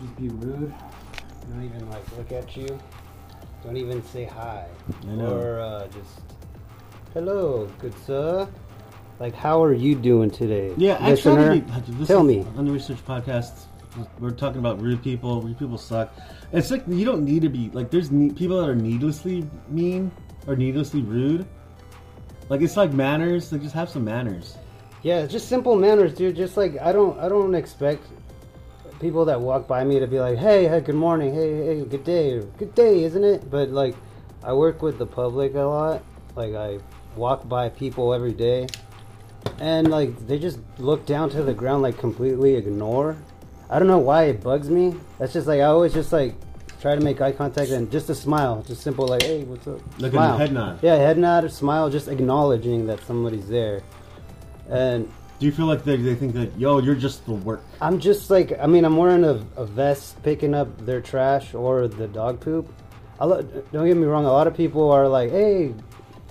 just 0.00 0.16
be 0.16 0.28
rude. 0.28 0.72
Don't 1.50 1.64
even 1.64 1.88
like 1.90 2.16
look 2.16 2.32
at 2.32 2.56
you. 2.56 2.78
Don't 3.62 3.76
even 3.76 4.02
say 4.04 4.24
hi. 4.24 4.66
I 5.08 5.14
know. 5.14 5.32
Or 5.36 5.60
uh, 5.60 5.86
just 5.88 6.20
hello, 7.12 7.66
good 7.78 7.94
sir. 8.04 8.48
Like, 9.20 9.34
how 9.34 9.62
are 9.62 9.72
you 9.72 9.94
doing 9.94 10.30
today? 10.30 10.74
Yeah, 10.76 11.04
listener? 11.06 11.60
be. 11.60 11.60
This 11.92 12.08
Tell 12.08 12.20
is 12.20 12.26
me. 12.26 12.40
on 12.40 12.64
the 12.66 12.72
Unresearched 12.72 13.06
podcast. 13.06 13.66
We're 14.18 14.32
talking 14.32 14.58
about 14.58 14.80
rude 14.80 15.02
people. 15.04 15.40
Rude 15.40 15.58
people 15.58 15.78
suck. 15.78 16.12
It's 16.52 16.70
like 16.70 16.82
you 16.88 17.04
don't 17.04 17.24
need 17.24 17.42
to 17.42 17.48
be 17.48 17.70
like. 17.72 17.90
There's 17.90 18.10
ne- 18.10 18.30
people 18.30 18.60
that 18.60 18.68
are 18.68 18.74
needlessly 18.74 19.48
mean 19.68 20.10
or 20.46 20.56
needlessly 20.56 21.02
rude. 21.02 21.46
Like 22.48 22.60
it's 22.60 22.76
like 22.76 22.92
manners. 22.92 23.52
Like 23.52 23.62
just 23.62 23.74
have 23.74 23.88
some 23.88 24.04
manners. 24.04 24.56
Yeah, 25.02 25.26
just 25.26 25.48
simple 25.48 25.76
manners, 25.76 26.14
dude. 26.14 26.34
Just 26.34 26.56
like 26.56 26.80
I 26.80 26.90
don't, 26.92 27.18
I 27.20 27.28
don't 27.28 27.54
expect 27.54 28.04
people 29.00 29.24
that 29.26 29.40
walk 29.40 29.66
by 29.66 29.84
me 29.84 29.98
to 29.98 30.06
be 30.06 30.20
like, 30.20 30.38
"Hey, 30.38 30.66
hey, 30.66 30.80
good 30.80 30.94
morning, 30.94 31.34
hey, 31.34 31.64
hey, 31.66 31.84
good 31.84 32.04
day, 32.04 32.40
good 32.58 32.74
day, 32.74 33.04
isn't 33.04 33.24
it?" 33.24 33.50
But 33.50 33.70
like, 33.70 33.94
I 34.42 34.52
work 34.52 34.82
with 34.82 34.98
the 34.98 35.06
public 35.06 35.54
a 35.54 35.60
lot. 35.60 36.02
Like 36.36 36.54
I 36.54 36.78
walk 37.16 37.48
by 37.48 37.68
people 37.68 38.12
every 38.12 38.32
day, 38.32 38.66
and 39.58 39.90
like 39.90 40.26
they 40.26 40.38
just 40.38 40.58
look 40.78 41.06
down 41.06 41.30
to 41.30 41.42
the 41.42 41.54
ground, 41.54 41.82
like 41.82 41.98
completely 41.98 42.54
ignore. 42.54 43.16
I 43.70 43.78
don't 43.78 43.88
know 43.88 43.98
why 43.98 44.24
it 44.24 44.42
bugs 44.42 44.68
me. 44.68 44.94
That's 45.18 45.32
just 45.32 45.46
like 45.46 45.60
I 45.60 45.64
always 45.64 45.92
just 45.94 46.12
like 46.12 46.34
try 46.80 46.94
to 46.94 47.00
make 47.00 47.20
eye 47.20 47.32
contact 47.32 47.70
and 47.70 47.90
just 47.90 48.10
a 48.10 48.14
smile, 48.14 48.62
just 48.62 48.82
simple 48.82 49.06
like, 49.06 49.22
"Hey, 49.22 49.44
what's 49.44 49.66
up?" 49.66 49.80
A 49.98 50.10
smile. 50.10 50.38
head 50.38 50.52
nod. 50.52 50.78
Yeah, 50.82 50.96
head 50.96 51.18
nod, 51.18 51.50
smile, 51.50 51.88
just 51.90 52.08
acknowledging 52.08 52.86
that 52.86 53.00
somebody's 53.06 53.48
there. 53.48 53.82
And 54.68 55.10
Do 55.38 55.46
you 55.46 55.52
feel 55.52 55.66
like 55.66 55.84
they, 55.84 55.96
they 55.96 56.14
think 56.14 56.34
that 56.34 56.56
yo, 56.58 56.78
you're 56.78 56.94
just 56.94 57.26
the 57.26 57.32
work? 57.32 57.62
I'm 57.80 57.98
just 57.98 58.30
like, 58.30 58.58
I 58.60 58.66
mean, 58.66 58.84
I'm 58.84 58.96
wearing 58.96 59.24
a, 59.24 59.44
a 59.56 59.66
vest 59.66 60.22
picking 60.22 60.54
up 60.54 60.86
their 60.86 61.00
trash 61.00 61.54
or 61.54 61.88
the 61.88 62.06
dog 62.06 62.40
poop. 62.40 62.72
I 63.18 63.24
lo- 63.24 63.42
don't 63.42 63.86
get 63.86 63.96
me 63.96 64.04
wrong, 64.06 64.24
a 64.26 64.32
lot 64.32 64.46
of 64.46 64.56
people 64.56 64.90
are 64.90 65.08
like, 65.08 65.30
hey, 65.30 65.74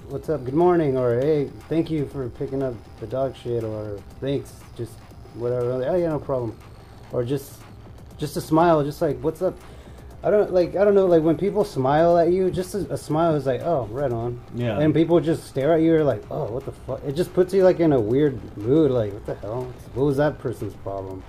what's 0.07 0.29
up, 0.29 0.45
good 0.45 0.53
morning, 0.53 0.97
or 0.97 1.19
hey, 1.19 1.49
thank 1.69 1.91
you 1.91 2.07
for 2.07 2.29
picking 2.29 2.63
up 2.63 2.75
the 2.99 3.07
dog 3.07 3.35
shit, 3.35 3.63
or 3.63 3.99
thanks, 4.21 4.53
just 4.75 4.93
whatever. 5.35 5.71
Oh, 5.71 5.95
yeah, 5.95 6.09
no 6.09 6.19
problem. 6.19 6.57
Or 7.11 7.23
just, 7.23 7.53
just 8.17 8.37
a 8.37 8.41
smile, 8.41 8.83
just 8.83 9.01
like, 9.01 9.19
what's 9.19 9.41
up? 9.41 9.57
I 10.23 10.31
don't 10.31 10.53
like. 10.53 10.75
I 10.75 10.85
don't 10.85 10.95
know. 10.95 11.05
Like 11.05 11.21
when 11.21 11.37
people 11.37 11.65
smile 11.65 12.17
at 12.17 12.31
you, 12.31 12.49
just 12.49 12.73
a, 12.75 12.79
a 12.93 12.97
smile 12.97 13.35
is 13.35 13.45
like, 13.45 13.61
"Oh, 13.61 13.87
right 13.91 14.11
on." 14.11 14.39
Yeah. 14.55 14.79
And 14.79 14.93
people 14.93 15.19
just 15.19 15.45
stare 15.45 15.73
at 15.73 15.81
you, 15.81 15.95
are 15.95 16.03
like, 16.03 16.23
"Oh, 16.31 16.45
what 16.45 16.65
the 16.65 16.71
fuck?" 16.71 17.03
It 17.03 17.13
just 17.13 17.33
puts 17.33 17.53
you 17.53 17.63
like 17.63 17.81
in 17.81 17.91
a 17.91 17.99
weird 17.99 18.39
mood. 18.57 18.91
Like, 18.91 19.11
what 19.11 19.25
the 19.25 19.35
hell? 19.35 19.63
What 19.93 20.05
was 20.05 20.17
that 20.17 20.39
person's 20.39 20.75
problem? 20.75 21.21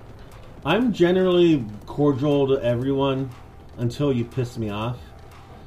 I'm 0.65 0.93
generally 0.93 1.65
cordial 1.87 2.47
to 2.49 2.63
everyone 2.65 3.31
until 3.79 4.13
you 4.13 4.25
piss 4.25 4.57
me 4.57 4.71
off. 4.71 4.99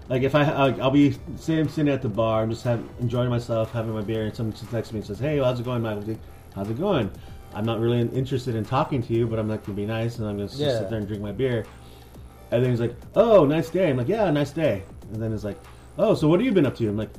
Like 0.10 0.24
if 0.24 0.34
I, 0.34 0.44
I'll 0.44 0.90
be 0.90 1.18
say 1.36 1.60
I'm 1.60 1.68
sitting 1.68 1.92
at 1.94 2.02
the 2.02 2.08
bar, 2.08 2.44
I'm 2.44 2.50
just 2.50 2.64
have, 2.64 2.82
enjoying 3.02 3.30
myself, 3.30 3.72
having 3.74 3.94
my 3.94 4.02
beer, 4.02 4.24
and 4.26 4.34
someone 4.34 4.56
sits 4.56 4.72
next 4.72 4.88
to 4.90 4.94
me 4.94 5.00
and 5.00 5.08
says, 5.08 5.20
"Hey, 5.20 5.38
how's 5.40 5.60
it 5.60 5.64
going, 5.66 5.82
Michael? 5.82 6.16
How's 6.56 6.70
it 6.70 6.80
going?" 6.80 7.12
I'm 7.54 7.66
not 7.66 7.80
really 7.80 8.02
interested 8.02 8.56
in 8.56 8.64
talking 8.66 9.02
to 9.04 9.14
you, 9.14 9.26
but 9.28 9.40
I'm 9.40 9.48
not 9.48 9.66
gonna 9.66 9.76
be 9.76 9.86
nice, 9.86 10.18
and 10.20 10.28
I'm 10.28 10.38
gonna 10.38 10.48
just 10.48 10.60
Yeah. 10.60 10.80
sit 10.80 10.90
there 10.90 11.00
and 11.00 11.08
drink 11.08 11.22
my 11.22 11.32
beer. 11.32 11.66
And 12.52 12.64
then 12.64 12.72
he's 12.72 12.80
like, 12.80 12.96
"Oh, 13.16 13.46
nice 13.46 13.70
day." 13.70 13.90
I'm 13.90 13.98
like, 13.98 14.08
"Yeah, 14.08 14.30
nice 14.32 14.52
day." 14.52 14.84
And 15.12 15.22
then 15.22 15.32
he's 15.32 15.44
like, 15.44 15.60
"Oh, 15.98 16.14
so 16.16 16.28
what 16.28 16.40
have 16.40 16.46
you 16.46 16.52
been 16.52 16.66
up 16.66 16.76
to?" 16.78 16.88
I'm 16.88 16.98
like, 16.98 17.10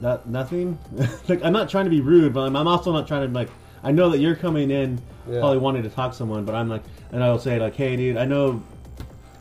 "Not 0.00 0.28
nothing." 0.28 0.78
like 1.28 1.44
I'm 1.44 1.52
not 1.52 1.68
trying 1.68 1.84
to 1.84 1.90
be 1.90 2.00
rude, 2.00 2.32
but 2.32 2.42
I'm, 2.42 2.56
I'm 2.56 2.68
also 2.68 2.92
not 2.92 3.06
trying 3.08 3.26
to 3.28 3.34
like. 3.34 3.48
I 3.82 3.92
know 3.92 4.10
that 4.10 4.18
you're 4.18 4.36
coming 4.36 4.70
in 4.70 5.00
Yeah. 5.28 5.40
probably 5.40 5.58
wanting 5.58 5.82
to 5.84 5.88
talk 5.88 6.12
to 6.12 6.16
someone, 6.16 6.44
but 6.44 6.54
I'm 6.54 6.68
like, 6.68 6.82
and 7.12 7.24
I'll 7.24 7.38
say 7.38 7.58
like, 7.58 7.74
"Hey, 7.74 7.96
dude, 7.96 8.16
I 8.16 8.24
know 8.24 8.62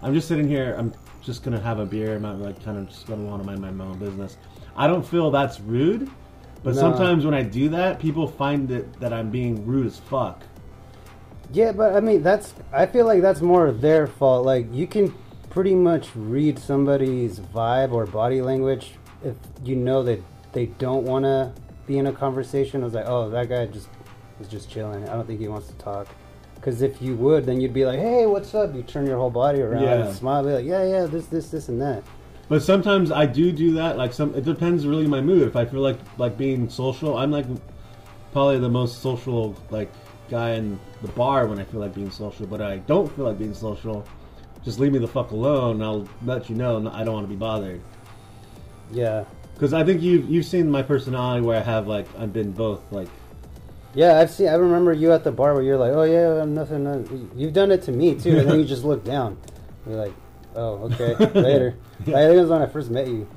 I'm 0.01 0.13
just 0.13 0.27
sitting 0.27 0.47
here. 0.47 0.75
I'm 0.77 0.93
just 1.21 1.43
gonna 1.43 1.59
have 1.59 1.79
a 1.79 1.85
beer. 1.85 2.15
I'm 2.15 2.21
not 2.21 2.39
like 2.39 2.63
kind 2.63 2.77
of 2.77 2.89
just 2.89 3.05
gonna 3.07 3.23
want 3.23 3.43
to 3.43 3.47
mind 3.47 3.77
my 3.77 3.83
own 3.85 3.99
business. 3.99 4.37
I 4.75 4.87
don't 4.87 5.05
feel 5.05 5.29
that's 5.29 5.59
rude, 5.59 6.09
but 6.63 6.73
No. 6.75 6.79
sometimes 6.81 7.25
when 7.25 7.33
I 7.33 7.43
do 7.43 7.67
that, 7.69 7.99
people 7.99 8.27
find 8.27 8.71
it 8.71 8.99
that 9.01 9.11
I'm 9.13 9.29
being 9.29 9.65
rude 9.65 9.87
as 9.87 9.99
fuck. 9.99 10.41
Yeah, 11.51 11.71
but 11.71 11.95
I 11.95 11.99
mean, 11.99 12.21
that's. 12.23 12.53
I 12.71 12.85
feel 12.85 13.05
like 13.05 13.21
that's 13.21 13.41
more 13.41 13.71
their 13.71 14.07
fault. 14.07 14.45
Like 14.45 14.67
you 14.73 14.87
can 14.87 15.13
pretty 15.49 15.73
much 15.75 16.09
read 16.15 16.59
somebody's 16.59 17.39
vibe 17.39 17.91
or 17.91 18.05
body 18.05 18.41
language 18.41 18.91
if 19.23 19.35
you 19.63 19.75
know 19.75 20.03
that 20.03 20.21
they 20.53 20.67
don't 20.67 21.05
want 21.05 21.25
to 21.25 21.51
be 21.87 21.97
in 21.97 22.07
a 22.07 22.13
conversation. 22.13 22.81
I 22.81 22.85
was 22.85 22.93
like, 22.93 23.07
oh, 23.07 23.29
that 23.31 23.49
guy 23.49 23.65
just 23.65 23.89
is 24.39 24.47
just 24.47 24.69
chilling. 24.69 25.07
I 25.09 25.13
don't 25.13 25.25
think 25.25 25.39
he 25.39 25.47
wants 25.47 25.67
to 25.67 25.73
talk. 25.75 26.07
Because 26.55 26.81
if 26.81 27.01
you 27.01 27.15
would, 27.15 27.45
then 27.45 27.61
you'd 27.61 27.73
be 27.73 27.85
like, 27.85 27.99
hey, 27.99 28.25
what's 28.25 28.53
up? 28.53 28.75
You 28.75 28.83
turn 28.83 29.05
your 29.07 29.17
whole 29.17 29.29
body 29.29 29.61
around 29.61 29.81
Yeah. 29.83 30.05
and 30.07 30.15
smile, 30.15 30.43
be 30.43 30.51
like, 30.51 30.65
yeah, 30.65 30.83
yeah, 30.83 31.05
this, 31.05 31.25
this, 31.27 31.49
this, 31.49 31.69
and 31.69 31.81
that. 31.81 32.03
But 32.49 32.61
sometimes 32.61 33.11
I 33.11 33.25
do 33.25 33.51
do 33.51 33.73
that. 33.75 33.97
Like 33.97 34.11
some, 34.11 34.35
it 34.35 34.43
depends 34.43 34.85
really 34.85 35.05
on 35.05 35.09
my 35.09 35.21
mood. 35.21 35.47
If 35.47 35.55
I 35.55 35.65
feel 35.65 35.81
like 35.81 35.97
like 36.17 36.37
being 36.37 36.69
social, 36.69 37.17
I'm 37.17 37.31
like 37.31 37.45
probably 38.33 38.59
the 38.59 38.69
most 38.69 39.01
social 39.01 39.55
like 39.69 39.91
guy 40.29 40.51
in 40.51 40.79
the 41.01 41.07
bar 41.09 41.47
when 41.47 41.59
I 41.59 41.63
feel 41.63 41.79
like 41.79 41.93
being 41.93 42.11
social. 42.11 42.45
But 42.45 42.61
I 42.61 42.77
don't 42.77 43.13
feel 43.15 43.25
like 43.25 43.37
being 43.37 43.53
social. 43.53 44.05
Just 44.63 44.79
leave 44.79 44.91
me 44.91 44.99
the 44.99 45.07
fuck 45.07 45.31
alone. 45.31 45.75
And 45.75 45.83
I'll 45.83 46.09
let 46.25 46.49
you 46.49 46.55
know 46.55 46.77
I 46.91 47.03
don't 47.03 47.13
want 47.13 47.25
to 47.25 47.29
be 47.29 47.35
bothered. 47.37 47.81
Yeah. 48.91 49.25
Because 49.53 49.73
I 49.73 49.83
think 49.83 50.01
you've 50.01 50.29
you've 50.29 50.45
seen 50.45 50.71
my 50.71 50.81
personality 50.81 51.45
where 51.45 51.57
I 51.57 51.61
have 51.61 51.87
like 51.87 52.07
I've 52.17 52.31
been 52.31 52.51
both 52.51 52.81
like 52.91 53.09
Yeah, 53.93 54.17
I've 54.19 54.31
seen. 54.31 54.47
I 54.47 54.53
remember 54.53 54.93
you 54.93 55.11
at 55.11 55.23
the 55.23 55.31
bar 55.31 55.53
where 55.53 55.63
you're 55.63 55.77
like, 55.77 55.91
"Oh 55.91 56.03
yeah, 56.03 56.41
I'm 56.41 56.53
nothing." 56.53 56.87
uh," 56.87 57.03
You've 57.35 57.53
done 57.53 57.71
it 57.71 57.81
to 57.83 57.91
me 57.91 58.15
too, 58.15 58.37
and 58.37 58.49
then 58.49 58.59
you 58.59 58.65
just 58.65 58.83
look 58.85 59.03
down. 59.03 59.37
You're 59.85 59.97
like, 59.97 60.13
"Oh, 60.55 60.89
okay, 60.91 61.15
later." 61.39 61.75
I 62.01 62.03
think 62.03 62.37
it 62.37 62.41
was 62.41 62.49
when 62.49 62.61
I 62.61 62.67
first 62.67 62.89
met 62.89 63.07
you, 63.07 63.27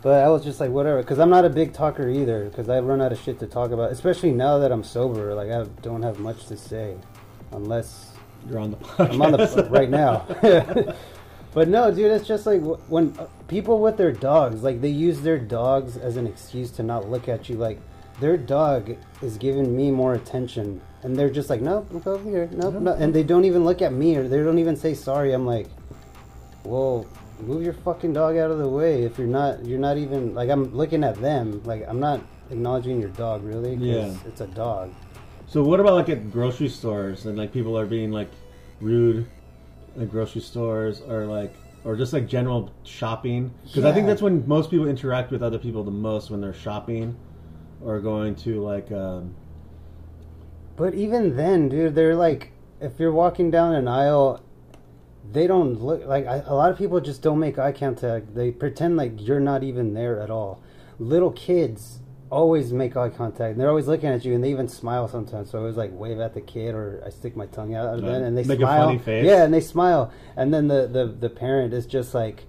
but 0.00 0.24
I 0.24 0.28
was 0.28 0.44
just 0.44 0.60
like, 0.60 0.70
"Whatever," 0.70 1.02
because 1.02 1.18
I'm 1.18 1.30
not 1.30 1.44
a 1.44 1.50
big 1.50 1.72
talker 1.72 2.08
either. 2.08 2.44
Because 2.44 2.68
I 2.68 2.78
run 2.80 3.00
out 3.00 3.12
of 3.12 3.18
shit 3.20 3.38
to 3.40 3.46
talk 3.46 3.70
about, 3.70 3.90
especially 3.90 4.30
now 4.30 4.58
that 4.58 4.70
I'm 4.70 4.84
sober. 4.84 5.34
Like 5.34 5.50
I 5.50 5.64
don't 5.82 6.02
have 6.02 6.18
much 6.20 6.46
to 6.46 6.56
say, 6.56 6.96
unless 7.52 8.12
you're 8.48 8.58
on 8.58 8.70
the 8.70 8.76
podcast. 8.76 9.10
I'm 9.12 9.22
on 9.22 9.32
the 9.32 9.68
right 9.70 9.90
now. 9.90 10.24
but 11.54 11.68
no, 11.68 11.90
dude, 11.90 12.12
it's 12.12 12.26
just 12.26 12.46
like 12.46 12.60
when 12.88 13.14
uh, 13.18 13.26
people 13.48 13.80
with 13.80 13.96
their 13.96 14.12
dogs, 14.12 14.62
like 14.62 14.80
they 14.80 14.88
use 14.88 15.20
their 15.20 15.38
dogs 15.38 15.96
as 15.96 16.16
an 16.16 16.26
excuse 16.26 16.70
to 16.72 16.82
not 16.82 17.10
look 17.10 17.28
at 17.28 17.48
you. 17.48 17.56
Like 17.56 17.80
their 18.20 18.36
dog 18.36 18.96
is 19.22 19.36
giving 19.36 19.76
me 19.76 19.90
more 19.90 20.14
attention, 20.14 20.80
and 21.02 21.16
they're 21.16 21.30
just 21.30 21.50
like, 21.50 21.60
nope, 21.60 21.88
look 21.90 22.06
over 22.06 22.28
here, 22.28 22.48
nope, 22.52 22.74
no, 22.74 22.92
and 22.92 23.12
they 23.14 23.22
don't 23.22 23.44
even 23.44 23.64
look 23.64 23.82
at 23.82 23.92
me 23.92 24.16
or 24.16 24.28
they 24.28 24.38
don't 24.38 24.58
even 24.58 24.76
say 24.76 24.94
sorry. 24.94 25.32
I'm 25.32 25.46
like, 25.46 25.66
well, 26.64 27.06
move 27.40 27.62
your 27.62 27.72
fucking 27.72 28.12
dog 28.12 28.36
out 28.36 28.50
of 28.50 28.58
the 28.58 28.68
way. 28.68 29.02
If 29.04 29.18
you're 29.18 29.26
not, 29.26 29.64
you're 29.64 29.78
not 29.78 29.96
even 29.96 30.34
like 30.34 30.50
I'm 30.50 30.74
looking 30.74 31.04
at 31.04 31.16
them. 31.16 31.62
Like 31.64 31.84
I'm 31.88 32.00
not 32.00 32.20
acknowledging 32.50 33.00
your 33.00 33.10
dog 33.10 33.44
really. 33.44 33.74
Yeah. 33.74 34.14
it's 34.26 34.40
a 34.40 34.46
dog. 34.46 34.92
So 35.46 35.62
what 35.62 35.80
about 35.80 35.94
like 35.94 36.08
at 36.08 36.30
grocery 36.30 36.68
stores 36.68 37.26
and 37.26 37.38
like 37.38 37.52
people 37.52 37.78
are 37.78 37.86
being 37.86 38.10
like 38.12 38.30
rude 38.80 39.26
at 39.98 40.10
grocery 40.10 40.42
stores 40.42 41.00
or 41.00 41.24
like 41.24 41.54
or 41.84 41.96
just 41.96 42.12
like 42.12 42.26
general 42.28 42.72
shopping? 42.84 43.52
Because 43.64 43.84
I 43.84 43.92
think 43.92 44.06
that's 44.06 44.22
when 44.22 44.46
most 44.46 44.70
people 44.70 44.86
interact 44.88 45.30
with 45.30 45.42
other 45.42 45.58
people 45.58 45.84
the 45.84 45.90
most 45.90 46.30
when 46.30 46.40
they're 46.40 46.52
shopping 46.52 47.16
or 47.82 48.00
going 48.00 48.34
to 48.34 48.62
like 48.62 48.90
um, 48.92 49.34
But 50.76 50.94
even 50.94 51.36
then, 51.36 51.68
dude, 51.68 51.94
they're 51.94 52.16
like, 52.16 52.52
if 52.80 52.98
you're 52.98 53.12
walking 53.12 53.50
down 53.50 53.74
an 53.74 53.88
aisle, 53.88 54.40
they 55.32 55.46
don't 55.46 55.80
look 55.82 56.06
like 56.06 56.26
I, 56.26 56.36
a 56.46 56.54
lot 56.54 56.70
of 56.70 56.78
people 56.78 57.00
just 57.00 57.22
don't 57.22 57.38
make 57.38 57.58
eye 57.58 57.72
contact. 57.72 58.34
They 58.34 58.50
pretend 58.50 58.96
like 58.96 59.12
you're 59.16 59.40
not 59.40 59.62
even 59.62 59.94
there 59.94 60.20
at 60.20 60.30
all. 60.30 60.62
Little 60.98 61.30
kids 61.32 62.00
always 62.30 62.72
make 62.72 62.96
eye 62.96 63.08
contact. 63.08 63.52
And 63.52 63.60
they're 63.60 63.68
always 63.68 63.86
looking 63.88 64.08
at 64.10 64.24
you, 64.24 64.34
and 64.34 64.42
they 64.44 64.50
even 64.50 64.68
smile 64.68 65.08
sometimes. 65.08 65.50
So 65.50 65.58
I 65.58 65.60
always 65.62 65.76
like 65.76 65.90
wave 65.92 66.20
at 66.20 66.34
the 66.34 66.40
kid, 66.40 66.74
or 66.74 67.02
I 67.06 67.10
stick 67.10 67.36
my 67.36 67.46
tongue 67.46 67.74
out 67.74 67.92
Right. 67.94 68.02
them, 68.02 68.22
and 68.24 68.36
they 68.36 68.44
Make 68.44 68.58
a 68.58 68.62
smile. 68.62 68.86
funny 68.86 68.98
face? 68.98 69.24
Yeah, 69.24 69.44
and 69.44 69.52
they 69.54 69.60
smile, 69.60 70.12
and 70.36 70.52
then 70.52 70.68
the 70.68 70.86
the 70.86 71.06
the 71.06 71.30
parent 71.30 71.72
is 71.74 71.86
just 71.86 72.14
like. 72.14 72.44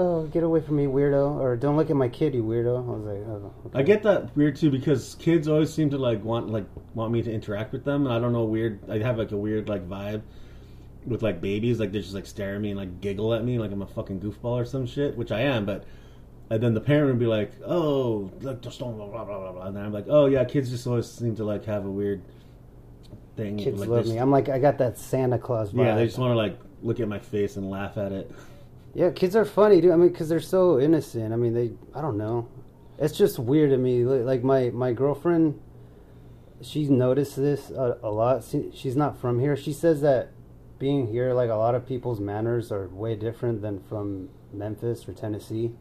Oh, 0.00 0.26
get 0.28 0.44
away 0.44 0.60
from 0.60 0.76
me, 0.76 0.86
weirdo! 0.86 1.40
Or 1.40 1.56
don't 1.56 1.76
look 1.76 1.90
at 1.90 1.96
my 1.96 2.08
kid, 2.08 2.32
you 2.32 2.44
weirdo. 2.44 2.76
I 2.76 2.80
was 2.92 3.04
like, 3.04 3.26
oh, 3.26 3.52
okay. 3.66 3.78
I 3.80 3.82
get 3.82 4.04
that 4.04 4.36
weird 4.36 4.54
too 4.54 4.70
because 4.70 5.16
kids 5.16 5.48
always 5.48 5.74
seem 5.74 5.90
to 5.90 5.98
like 5.98 6.22
want 6.22 6.50
like 6.50 6.66
want 6.94 7.10
me 7.10 7.20
to 7.20 7.32
interact 7.32 7.72
with 7.72 7.82
them 7.84 8.06
and 8.06 8.14
I 8.14 8.20
don't 8.20 8.32
know 8.32 8.44
weird 8.44 8.78
I 8.88 8.98
have 9.00 9.18
like 9.18 9.32
a 9.32 9.36
weird 9.36 9.68
like 9.68 9.88
vibe 9.88 10.22
with 11.08 11.22
like 11.22 11.40
babies 11.40 11.80
like 11.80 11.92
they 11.92 12.00
just 12.00 12.14
like 12.14 12.26
stare 12.26 12.54
at 12.54 12.60
me 12.60 12.70
and 12.70 12.78
like 12.78 13.00
giggle 13.00 13.34
at 13.34 13.44
me 13.44 13.58
like 13.58 13.72
I'm 13.72 13.82
a 13.82 13.86
fucking 13.86 14.20
goofball 14.20 14.60
or 14.60 14.64
some 14.64 14.86
shit 14.86 15.16
which 15.16 15.32
I 15.32 15.40
am 15.40 15.64
but 15.64 15.84
and 16.50 16.62
then 16.62 16.74
the 16.74 16.80
parent 16.80 17.08
would 17.08 17.18
be 17.18 17.26
like 17.26 17.52
oh 17.66 18.30
like 18.40 18.60
just 18.60 18.78
don't 18.78 18.96
blah 18.96 19.06
blah 19.06 19.24
blah 19.24 19.38
blah 19.38 19.52
blah 19.52 19.62
and 19.66 19.76
then 19.76 19.84
I'm 19.84 19.92
like 19.92 20.06
oh 20.08 20.26
yeah 20.26 20.44
kids 20.44 20.70
just 20.70 20.86
always 20.86 21.10
seem 21.10 21.34
to 21.36 21.44
like 21.44 21.64
have 21.64 21.84
a 21.86 21.90
weird 21.90 22.22
thing 23.36 23.56
Kids 23.58 23.80
like, 23.80 23.88
love 23.88 24.06
me. 24.06 24.16
I'm 24.18 24.30
like, 24.30 24.48
I 24.48 24.58
got 24.58 24.78
that 24.78 24.98
Santa 24.98 25.38
Claus 25.38 25.72
vibe. 25.72 25.86
yeah 25.86 25.94
they 25.94 26.06
just 26.06 26.18
want 26.18 26.32
to 26.32 26.36
like 26.36 26.58
look 26.82 27.00
at 27.00 27.08
my 27.08 27.18
face 27.18 27.56
and 27.56 27.70
laugh 27.70 27.96
at 27.98 28.12
it 28.12 28.30
Yeah, 28.94 29.10
kids 29.10 29.36
are 29.36 29.44
funny, 29.44 29.80
dude. 29.80 29.92
I 29.92 29.96
mean, 29.96 30.08
because 30.08 30.28
they're 30.28 30.40
so 30.40 30.80
innocent. 30.80 31.32
I 31.32 31.36
mean, 31.36 31.52
they. 31.54 31.70
I 31.94 32.00
don't 32.00 32.16
know. 32.16 32.48
It's 32.98 33.16
just 33.16 33.38
weird 33.38 33.70
to 33.70 33.76
me. 33.76 34.02
Like 34.04 34.42
my 34.42 34.70
my 34.70 34.92
girlfriend, 34.92 35.60
she's 36.62 36.88
noticed 36.90 37.36
this 37.36 37.70
a, 37.70 37.98
a 38.02 38.10
lot. 38.10 38.42
She, 38.44 38.70
she's 38.74 38.96
not 38.96 39.16
from 39.20 39.38
here. 39.38 39.56
She 39.56 39.72
says 39.72 40.00
that 40.00 40.30
being 40.78 41.08
here, 41.08 41.34
like 41.34 41.50
a 41.50 41.54
lot 41.54 41.74
of 41.74 41.86
people's 41.86 42.20
manners 42.20 42.70
are 42.70 42.88
way 42.88 43.16
different 43.16 43.62
than 43.62 43.80
from 43.88 44.28
Memphis 44.52 45.08
or 45.08 45.12
Tennessee. 45.12 45.72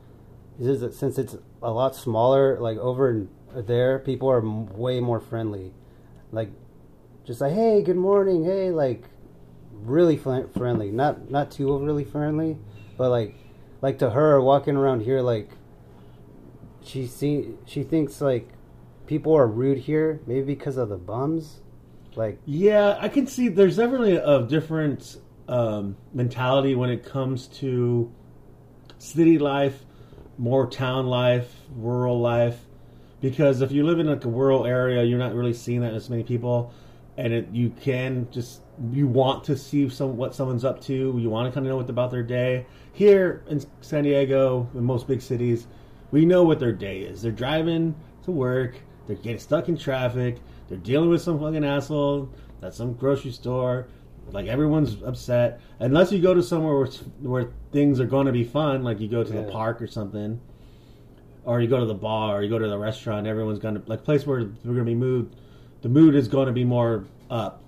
This 0.59 0.81
is 0.81 0.97
since 0.97 1.17
it's 1.17 1.35
a 1.61 1.71
lot 1.71 1.95
smaller. 1.95 2.59
Like 2.59 2.77
over 2.77 3.27
there, 3.55 3.99
people 3.99 4.29
are 4.29 4.41
way 4.41 4.99
more 4.99 5.19
friendly. 5.19 5.73
Like, 6.31 6.49
just 7.25 7.41
like, 7.41 7.53
hey, 7.53 7.81
good 7.81 7.95
morning, 7.95 8.43
hey, 8.43 8.71
like, 8.71 9.03
really 9.71 10.17
friendly. 10.17 10.91
Not 10.91 11.29
not 11.29 11.51
too 11.51 11.71
overly 11.71 12.03
friendly, 12.03 12.57
but 12.97 13.09
like, 13.09 13.35
like 13.81 13.99
to 13.99 14.09
her 14.09 14.41
walking 14.41 14.75
around 14.75 15.01
here, 15.01 15.21
like, 15.21 15.51
she 16.81 17.05
see 17.05 17.55
she 17.65 17.83
thinks 17.83 18.21
like 18.21 18.49
people 19.05 19.33
are 19.33 19.47
rude 19.47 19.79
here, 19.79 20.21
maybe 20.25 20.55
because 20.55 20.77
of 20.77 20.89
the 20.89 20.97
bums. 20.97 21.61
Like, 22.17 22.39
Yeah, 22.45 22.97
I 22.99 23.09
can 23.09 23.27
see 23.27 23.47
there's 23.47 23.77
definitely 23.77 24.15
a 24.15 24.41
different 24.41 25.17
um, 25.47 25.95
mentality 26.13 26.73
when 26.73 26.89
it 26.89 27.05
comes 27.05 27.47
to 27.59 28.11
city 28.97 29.37
life, 29.37 29.85
more 30.37 30.67
town 30.67 31.05
life, 31.05 31.53
rural 31.75 32.19
life. 32.19 32.59
Because 33.21 33.61
if 33.61 33.71
you 33.71 33.85
live 33.85 33.99
in 33.99 34.07
like 34.07 34.25
a 34.25 34.29
rural 34.29 34.65
area, 34.65 35.03
you're 35.03 35.19
not 35.19 35.33
really 35.33 35.53
seeing 35.53 35.81
that 35.81 35.93
as 35.93 36.09
many 36.09 36.23
people, 36.23 36.73
and 37.17 37.33
it, 37.33 37.49
you 37.51 37.69
can 37.69 38.27
just 38.31 38.61
you 38.91 39.07
want 39.07 39.43
to 39.45 39.57
see 39.57 39.89
some 39.89 40.17
what 40.17 40.35
someone's 40.35 40.65
up 40.65 40.81
to. 40.81 40.93
You 40.93 41.29
want 41.29 41.51
to 41.51 41.53
kind 41.53 41.65
of 41.65 41.71
know 41.71 41.77
what 41.77 41.89
about 41.89 42.11
their 42.11 42.23
day. 42.23 42.65
Here 42.93 43.43
in 43.47 43.61
San 43.81 44.03
Diego, 44.03 44.69
in 44.73 44.83
most 44.83 45.07
big 45.07 45.21
cities, 45.21 45.67
we 46.11 46.25
know 46.25 46.43
what 46.43 46.59
their 46.59 46.73
day 46.73 46.99
is. 46.99 47.21
They're 47.21 47.31
driving 47.31 47.95
to 48.23 48.31
work. 48.31 48.75
They're 49.07 49.15
getting 49.15 49.39
stuck 49.39 49.67
in 49.69 49.77
traffic. 49.77 50.37
They're 50.67 50.77
dealing 50.77 51.09
with 51.09 51.21
some 51.21 51.39
fucking 51.39 51.63
asshole 51.63 52.29
at 52.61 52.73
some 52.73 52.93
grocery 52.93 53.31
store. 53.31 53.87
Like 54.31 54.47
everyone's 54.47 55.01
upset, 55.03 55.61
unless 55.79 56.11
you 56.11 56.21
go 56.21 56.33
to 56.33 56.43
somewhere 56.43 56.75
where, 56.75 56.87
where 57.21 57.51
things 57.71 58.01
are 58.01 58.05
going 58.05 58.25
to 58.25 58.33
be 58.33 58.43
fun, 58.43 58.83
like 58.83 58.99
you 58.99 59.07
go 59.07 59.23
to 59.23 59.31
the 59.31 59.43
park 59.43 59.81
or 59.81 59.87
something, 59.87 60.41
or 61.45 61.61
you 61.61 61.67
go 61.69 61.79
to 61.79 61.85
the 61.85 61.93
bar, 61.93 62.37
or 62.37 62.43
you 62.43 62.49
go 62.49 62.59
to 62.59 62.67
the 62.67 62.77
restaurant. 62.77 63.25
Everyone's 63.25 63.59
gonna 63.59 63.81
like 63.85 64.03
place 64.03 64.27
where 64.27 64.39
we're 64.65 64.73
gonna 64.73 64.83
be 64.83 64.95
moved. 64.95 65.37
The 65.81 65.87
mood 65.87 66.13
is 66.13 66.27
going 66.27 66.47
to 66.47 66.51
be 66.51 66.65
more 66.65 67.05
up, 67.29 67.63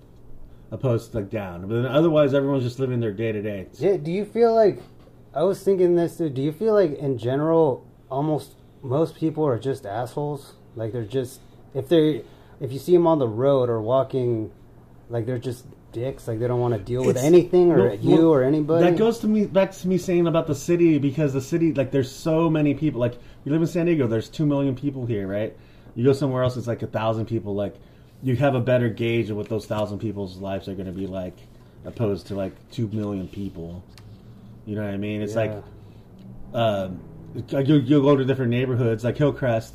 opposed 0.70 1.12
to 1.14 1.20
like 1.20 1.30
down. 1.30 1.62
But 1.62 1.84
then 1.84 1.86
otherwise, 1.86 2.34
everyone's 2.34 2.66
just 2.66 2.78
living 2.78 3.00
their 3.00 3.14
day 3.14 3.32
to 3.32 3.42
day. 3.42 3.68
Yeah, 3.76 3.96
do 3.96 4.12
you 4.12 4.26
feel 4.26 4.54
like 4.54 4.82
I 5.34 5.44
was 5.44 5.64
thinking 5.64 5.96
this 5.96 6.18
too, 6.18 6.30
do 6.30 6.42
you 6.42 6.52
feel 6.52 6.74
like 6.74 6.98
in 6.98 7.18
general 7.18 7.88
almost 8.10 8.56
most 8.82 9.16
people 9.16 9.46
are 9.46 9.58
just 9.58 9.86
assholes? 9.86 10.56
Like 10.76 10.92
they're 10.92 11.06
just 11.06 11.40
if 11.74 11.88
they 11.88 12.24
if 12.60 12.72
you 12.72 12.80
see 12.80 12.94
them 12.94 13.08
on 13.08 13.20
the 13.20 13.28
road 13.28 13.70
or 13.70 13.82
walking 13.82 14.52
like 15.10 15.26
they're 15.26 15.38
just 15.40 15.66
dicks, 15.92 16.28
like 16.28 16.40
they 16.40 16.48
don't 16.48 16.60
want 16.60 16.74
to 16.76 16.80
deal 16.80 17.02
with 17.02 17.12
It's- 17.18 17.26
anything 17.26 17.72
or 17.72 17.78
no, 17.90 17.94
you 17.94 18.16
well, 18.18 18.28
or 18.28 18.44
anybody. 18.44 18.84
That 18.86 18.98
goes 18.98 19.20
to 19.20 19.28
me 19.28 19.46
back 19.46 19.72
to 19.72 19.88
me 19.88 19.98
saying 19.98 20.28
about 20.28 20.46
the 20.48 20.56
city 20.56 21.00
because 21.00 21.34
the 21.34 21.42
city 21.42 21.74
like 21.74 21.92
there's 21.92 22.12
so 22.12 22.50
many 22.50 22.74
people. 22.74 23.00
Like 23.02 23.16
you 23.44 23.52
live 23.52 23.62
in 23.62 23.68
San 23.68 23.86
Diego, 23.88 24.06
there's 24.08 24.30
two 24.30 24.46
million 24.46 24.76
people 24.76 25.06
here, 25.06 25.28
right? 25.28 25.56
You 25.96 26.06
go 26.06 26.14
somewhere 26.14 26.44
else, 26.44 26.58
it's 26.58 26.68
like 26.68 26.84
a 26.84 26.88
thousand 26.88 27.26
people. 27.26 27.56
Like 27.56 27.76
you 28.22 28.36
have 28.36 28.54
a 28.54 28.60
better 28.60 28.90
gauge 28.90 29.30
of 29.30 29.38
what 29.38 29.50
those 29.50 29.66
thousand 29.66 30.00
people's 30.00 30.38
lives 30.38 30.68
are 30.68 30.74
going 30.76 30.86
to 30.88 30.92
be 30.92 31.08
like, 31.08 31.38
opposed 31.86 32.28
to 32.28 32.36
like 32.36 32.52
two 32.70 32.88
million 32.90 33.28
people. 33.28 33.84
You 34.66 34.76
know 34.76 34.84
what 34.84 34.94
I 34.94 34.98
mean? 34.98 35.22
It's 35.24 35.36
like 35.36 35.52
Yeah. 36.54 36.60
um, 36.60 37.00
you'll, 37.48 37.80
you'll 37.82 38.02
go 38.04 38.16
to 38.16 38.26
different 38.26 38.52
neighborhoods 38.52 39.04
like 39.04 39.18
Hillcrest. 39.18 39.74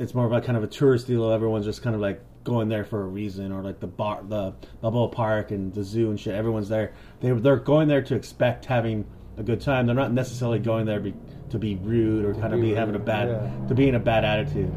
It's 0.00 0.14
more 0.14 0.24
of 0.24 0.32
like 0.32 0.44
kind 0.44 0.56
of 0.56 0.64
a 0.64 0.66
tourist 0.66 1.06
deal. 1.06 1.30
Everyone's 1.30 1.66
just 1.66 1.82
kind 1.82 1.94
of 1.94 2.00
like 2.00 2.20
going 2.42 2.68
there 2.68 2.84
for 2.84 3.02
a 3.02 3.06
reason, 3.06 3.52
or 3.52 3.62
like 3.62 3.80
the 3.80 3.86
bar, 3.86 4.22
the 4.26 4.54
Balboa 4.80 5.08
Park 5.08 5.50
and 5.50 5.72
the 5.74 5.84
zoo 5.84 6.08
and 6.08 6.18
shit. 6.18 6.34
Everyone's 6.34 6.70
there. 6.70 6.94
They 7.20 7.30
they're 7.32 7.56
going 7.56 7.86
there 7.86 8.02
to 8.02 8.14
expect 8.14 8.64
having 8.64 9.04
a 9.36 9.42
good 9.42 9.60
time. 9.60 9.86
They're 9.86 9.94
not 9.94 10.12
necessarily 10.12 10.58
going 10.58 10.86
there 10.86 11.00
be, 11.00 11.14
to 11.50 11.58
be 11.58 11.76
rude 11.76 12.24
or 12.24 12.34
kind 12.34 12.54
of 12.54 12.60
be 12.60 12.70
be 12.70 12.74
having 12.74 12.94
a 12.94 12.98
bad 12.98 13.28
yeah. 13.28 13.68
to 13.68 13.74
be 13.74 13.88
in 13.88 13.94
a 13.94 14.00
bad 14.00 14.24
attitude. 14.24 14.72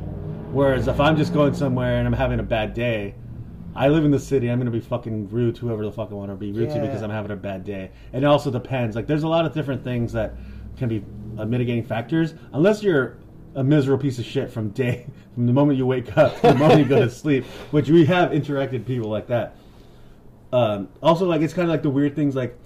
Whereas 0.51 0.87
if 0.87 0.99
I'm 0.99 1.17
just 1.17 1.33
going 1.33 1.53
somewhere 1.53 1.97
and 1.97 2.07
I'm 2.07 2.13
having 2.13 2.39
a 2.39 2.43
bad 2.43 2.73
day, 2.73 3.15
I 3.75 3.87
live 3.87 4.05
in 4.05 4.11
the 4.11 4.19
city. 4.19 4.51
I'm 4.51 4.59
going 4.59 4.71
to 4.71 4.77
be 4.77 4.81
fucking 4.81 5.29
rude 5.29 5.55
to 5.55 5.61
whoever 5.61 5.83
the 5.83 5.91
fuck 5.91 6.11
I 6.11 6.13
want 6.13 6.31
to 6.31 6.35
be 6.35 6.51
rude 6.51 6.69
to 6.69 6.79
because 6.79 7.01
I'm 7.01 7.09
having 7.09 7.31
a 7.31 7.35
bad 7.35 7.63
day. 7.63 7.89
And 8.11 8.23
it 8.23 8.27
also 8.27 8.51
depends. 8.51 8.95
Like, 8.95 9.07
there's 9.07 9.23
a 9.23 9.27
lot 9.27 9.45
of 9.45 9.53
different 9.53 9.83
things 9.83 10.13
that 10.13 10.35
can 10.77 10.89
be 10.89 11.03
uh, 11.39 11.45
mitigating 11.45 11.83
factors. 11.83 12.35
Unless 12.51 12.83
you're 12.83 13.17
a 13.55 13.63
miserable 13.63 14.01
piece 14.01 14.19
of 14.19 14.25
shit 14.25 14.51
from 14.51 14.69
day 14.69 15.05
from 15.33 15.47
the 15.47 15.53
moment 15.53 15.77
you 15.77 15.85
wake 15.85 16.15
up 16.17 16.35
to 16.35 16.41
the 16.47 16.55
moment 16.55 16.79
you 16.79 16.85
go 16.85 16.99
to 16.99 17.09
sleep, 17.09 17.45
which 17.71 17.89
we 17.89 18.05
have 18.05 18.31
interacted 18.31 18.85
people 18.85 19.09
like 19.09 19.27
that. 19.27 19.55
Um, 20.51 20.89
also, 21.01 21.25
like 21.25 21.41
it's 21.41 21.53
kind 21.53 21.67
of 21.67 21.71
like 21.71 21.81
the 21.81 21.89
weird 21.89 22.15
things 22.15 22.35
like 22.35 22.57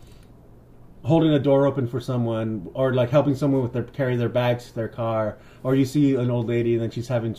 holding 1.03 1.31
a 1.31 1.39
door 1.39 1.65
open 1.65 1.87
for 1.87 2.01
someone 2.01 2.69
or 2.73 2.93
like 2.93 3.09
helping 3.09 3.33
someone 3.33 3.61
with 3.61 3.71
their 3.71 3.83
carry 3.83 4.17
their 4.17 4.27
bags 4.27 4.65
to 4.67 4.75
their 4.75 4.89
car 4.89 5.37
or 5.63 5.73
you 5.73 5.85
see 5.85 6.15
an 6.15 6.29
old 6.29 6.47
lady 6.47 6.73
and 6.73 6.83
then 6.83 6.91
she's 6.91 7.07
having 7.07 7.33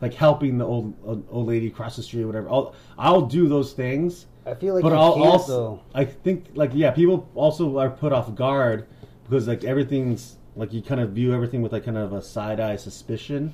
like 0.00 0.12
helping 0.12 0.58
the 0.58 0.64
old 0.66 0.94
old 1.30 1.46
lady 1.46 1.70
cross 1.70 1.94
the 1.94 2.02
street 2.02 2.22
or 2.22 2.26
whatever 2.26 2.48
i'll 2.48 2.74
i'll 2.98 3.20
do 3.20 3.46
those 3.46 3.72
things 3.72 4.26
I 4.44 4.54
feel 4.54 4.74
like 4.74 4.82
but 4.82 4.90
you 4.90 4.98
i'll 4.98 5.22
also 5.22 5.46
though. 5.46 5.80
i 5.94 6.04
think 6.04 6.46
like 6.54 6.72
yeah 6.74 6.90
people 6.90 7.30
also 7.36 7.78
are 7.78 7.90
put 7.90 8.12
off 8.12 8.34
guard 8.34 8.88
because 9.22 9.46
like 9.46 9.62
everything's 9.62 10.36
like 10.56 10.72
you 10.72 10.82
kind 10.82 11.00
of 11.00 11.10
view 11.10 11.34
everything 11.34 11.62
with 11.62 11.72
like 11.72 11.84
kind 11.84 11.96
of 11.98 12.12
a 12.12 12.22
side 12.22 12.60
eye 12.60 12.76
suspicion 12.76 13.52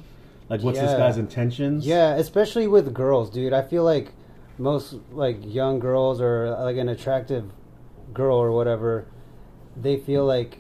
like 0.49 0.63
what's 0.63 0.79
this 0.81 0.91
Yeah. 0.93 0.99
guy's 0.99 1.17
intentions 1.17 1.87
Yeah, 1.87 2.15
especially 2.17 2.67
with 2.67 2.93
girls, 2.93 3.31
dude. 3.31 3.53
I 3.53 3.63
feel 3.63 3.85
like 3.85 4.13
most 4.59 4.97
like 5.13 5.39
young 5.43 5.79
girls 5.79 6.21
or 6.21 6.51
like 6.51 6.77
an 6.77 6.89
attractive 6.89 7.51
girl 8.13 8.37
or 8.37 8.51
whatever, 8.53 9.07
they 9.77 9.97
feel 9.97 10.27
like 10.27 10.59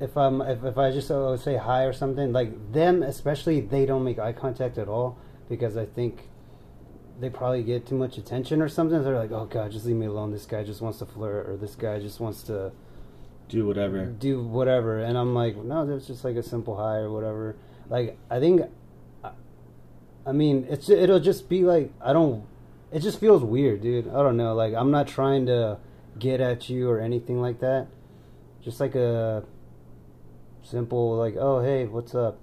if 0.00 0.16
I'm 0.16 0.40
if, 0.40 0.64
if 0.64 0.76
I 0.78 0.90
just 0.90 1.10
uh, 1.10 1.36
say 1.36 1.56
hi 1.56 1.84
or 1.84 1.92
something, 1.92 2.32
like 2.32 2.72
them 2.72 3.02
especially, 3.02 3.60
they 3.60 3.86
don't 3.86 4.02
make 4.02 4.18
eye 4.18 4.32
contact 4.32 4.78
at 4.78 4.88
all 4.88 5.18
because 5.48 5.76
I 5.76 5.84
think 5.86 6.28
they 7.20 7.30
probably 7.30 7.62
get 7.62 7.86
too 7.86 7.96
much 7.96 8.18
attention 8.18 8.60
or 8.62 8.68
something. 8.68 9.02
They're 9.04 9.18
like, 9.18 9.30
oh 9.32 9.44
god, 9.46 9.72
just 9.72 9.84
leave 9.86 9.96
me 9.96 10.06
alone. 10.06 10.32
This 10.32 10.46
guy 10.46 10.64
just 10.64 10.80
wants 10.80 10.98
to 11.00 11.06
flirt 11.06 11.48
or 11.48 11.56
this 11.58 11.74
guy 11.76 11.98
just 12.00 12.18
wants 12.18 12.42
to 12.44 12.72
do 13.48 13.66
whatever. 13.66 14.06
Do 14.06 14.42
whatever. 14.42 14.98
And 15.00 15.16
i'm 15.16 15.34
like 15.34 15.56
no 15.56 15.86
there's 15.86 16.06
just 16.06 16.24
like 16.24 16.36
a 16.36 16.42
simple 16.42 16.76
hi 16.76 16.96
or 16.98 17.10
whatever. 17.10 17.56
Like 17.88 18.18
i 18.30 18.40
think 18.40 18.62
I- 19.24 19.30
i 20.26 20.32
mean 20.32 20.66
it's 20.68 20.88
it'll 20.90 21.20
just 21.20 21.48
be 21.48 21.62
like 21.64 21.92
i 22.00 22.12
don't 22.12 22.44
it 22.92 23.00
just 23.00 23.20
feels 23.20 23.42
weird 23.42 23.82
dude. 23.82 24.08
I 24.08 24.22
don't 24.22 24.36
know. 24.36 24.54
Like 24.54 24.74
i'm 24.74 24.90
not 24.90 25.06
trying 25.08 25.46
to 25.46 25.78
get 26.18 26.40
at 26.40 26.68
you 26.68 26.88
or 26.90 27.00
anything 27.00 27.40
like 27.40 27.60
that. 27.60 27.86
Just 28.62 28.80
like 28.80 28.94
a 28.94 29.44
simple 30.62 31.16
like 31.16 31.36
oh 31.38 31.62
hey 31.62 31.86
what's 31.86 32.14
up? 32.14 32.38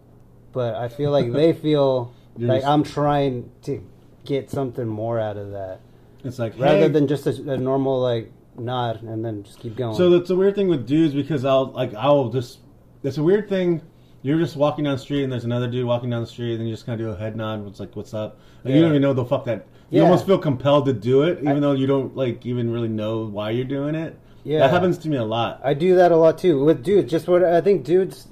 But 0.53 0.75
i 0.75 0.87
feel 0.87 1.11
like 1.11 1.31
they 1.31 1.51
feel 1.67 2.13
like 2.37 2.61
just- 2.61 2.67
i'm 2.67 2.83
trying 2.83 3.49
to 3.63 3.83
get 4.25 4.49
something 4.49 4.87
more 4.87 5.19
out 5.19 5.35
of 5.35 5.51
that 5.51 5.81
it's 6.23 6.39
like 6.39 6.57
rather 6.57 6.79
hey, 6.79 6.87
than 6.87 7.07
just 7.07 7.27
a, 7.27 7.31
a 7.51 7.57
normal 7.57 7.99
like 8.01 8.31
nod 8.59 9.01
and 9.03 9.23
then 9.23 9.43
just 9.43 9.59
keep 9.59 9.75
going 9.75 9.95
So 9.95 10.09
that's 10.09 10.29
a 10.29 10.35
weird 10.35 10.55
thing 10.55 10.67
with 10.67 10.85
dudes 10.87 11.13
because 11.13 11.45
I'll 11.45 11.71
like 11.71 11.93
I'll 11.95 12.29
just 12.29 12.59
it's 13.03 13.17
a 13.17 13.23
weird 13.23 13.49
thing. 13.49 13.81
You're 14.21 14.39
just 14.39 14.55
walking 14.55 14.85
down 14.85 14.93
the 14.93 14.99
street 15.01 15.23
and 15.23 15.31
there's 15.31 15.43
another 15.45 15.67
dude 15.67 15.85
walking 15.85 16.09
down 16.09 16.21
the 16.21 16.27
street 16.27 16.55
and 16.59 16.67
you 16.67 16.73
just 16.73 16.85
kind 16.85 16.99
of 16.99 17.05
do 17.07 17.11
a 17.11 17.17
head 17.17 17.35
nod. 17.35 17.67
It's 17.67 17.79
like 17.79 17.95
what's 17.95 18.13
up? 18.13 18.39
And 18.63 18.73
you 18.73 18.81
don't 18.81 18.91
even 18.91 19.01
know 19.01 19.13
the 19.13 19.25
fuck 19.25 19.45
that. 19.45 19.67
You 19.89 19.99
Yeah. 19.99 20.05
almost 20.05 20.25
feel 20.25 20.37
compelled 20.37 20.85
to 20.85 20.93
do 20.93 21.23
it, 21.23 21.39
even 21.39 21.57
I- 21.57 21.59
though 21.59 21.73
you 21.73 21.87
don't 21.87 22.15
like 22.15 22.45
even 22.45 22.71
really 22.71 22.87
know 22.87 23.25
why 23.25 23.49
you're 23.51 23.65
doing 23.65 23.95
it. 23.95 24.17
Yeah. 24.45 24.59
that 24.59 24.71
happens 24.71 24.97
to 24.99 25.09
me 25.09 25.17
a 25.17 25.23
lot. 25.23 25.61
I 25.63 25.73
do 25.73 25.95
that 25.95 26.11
a 26.11 26.17
lot 26.17 26.37
too 26.37 26.63
with 26.63 26.83
dudes. 26.83 27.09
Just 27.11 27.27
what 27.27 27.43
I 27.43 27.61
think 27.61 27.83
dudes, 27.85 28.27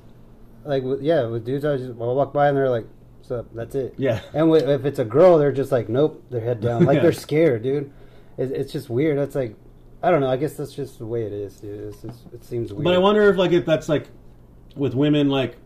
like 0.65 0.83
yeah, 1.01 1.25
with 1.25 1.45
dudes, 1.45 1.65
I 1.65 1.77
just 1.77 1.91
I'll 1.99 2.15
walk 2.15 2.33
by 2.33 2.47
and 2.49 2.55
they're 2.57 2.69
like, 2.69 2.85
"What's 3.19 3.31
up?" 3.31 3.47
That's 3.53 3.75
it. 3.75 3.93
Yeah. 3.97 4.19
And 4.33 4.49
with, 4.49 4.67
if 4.69 4.85
it's 4.85 4.99
a 4.99 5.05
girl, 5.05 5.37
they're 5.37 5.51
just 5.51 5.71
like, 5.71 5.87
"Nope," 5.89 6.23
their 6.29 6.41
head 6.41 6.59
down, 6.61 6.85
like 6.85 6.97
Yeah. 6.97 7.01
they're 7.03 7.11
scared, 7.13 7.63
dude. 7.63 7.91
It, 8.37 8.51
it's 8.51 8.71
just 8.73 8.89
weird. 8.89 9.17
That's 9.17 9.35
like, 9.35 9.55
I 10.03 10.09
don't 10.11 10.21
know. 10.21 10.29
I 10.29 10.37
guess 10.37 10.53
that's 10.53 10.73
just 10.73 10.97
the 10.99 11.05
way 11.05 11.23
it 11.23 11.31
is, 11.33 11.55
dude. 11.57 11.79
It's 11.79 12.01
just, 12.01 12.19
it 12.33 12.43
seems 12.43 12.73
weird. 12.73 12.83
But 12.83 12.93
I 12.95 12.97
wonder 12.97 13.29
if 13.29 13.37
like 13.37 13.51
if 13.51 13.65
that's 13.65 13.87
like 13.87 14.07
with 14.75 14.95
women 14.95 15.29
like 15.29 15.57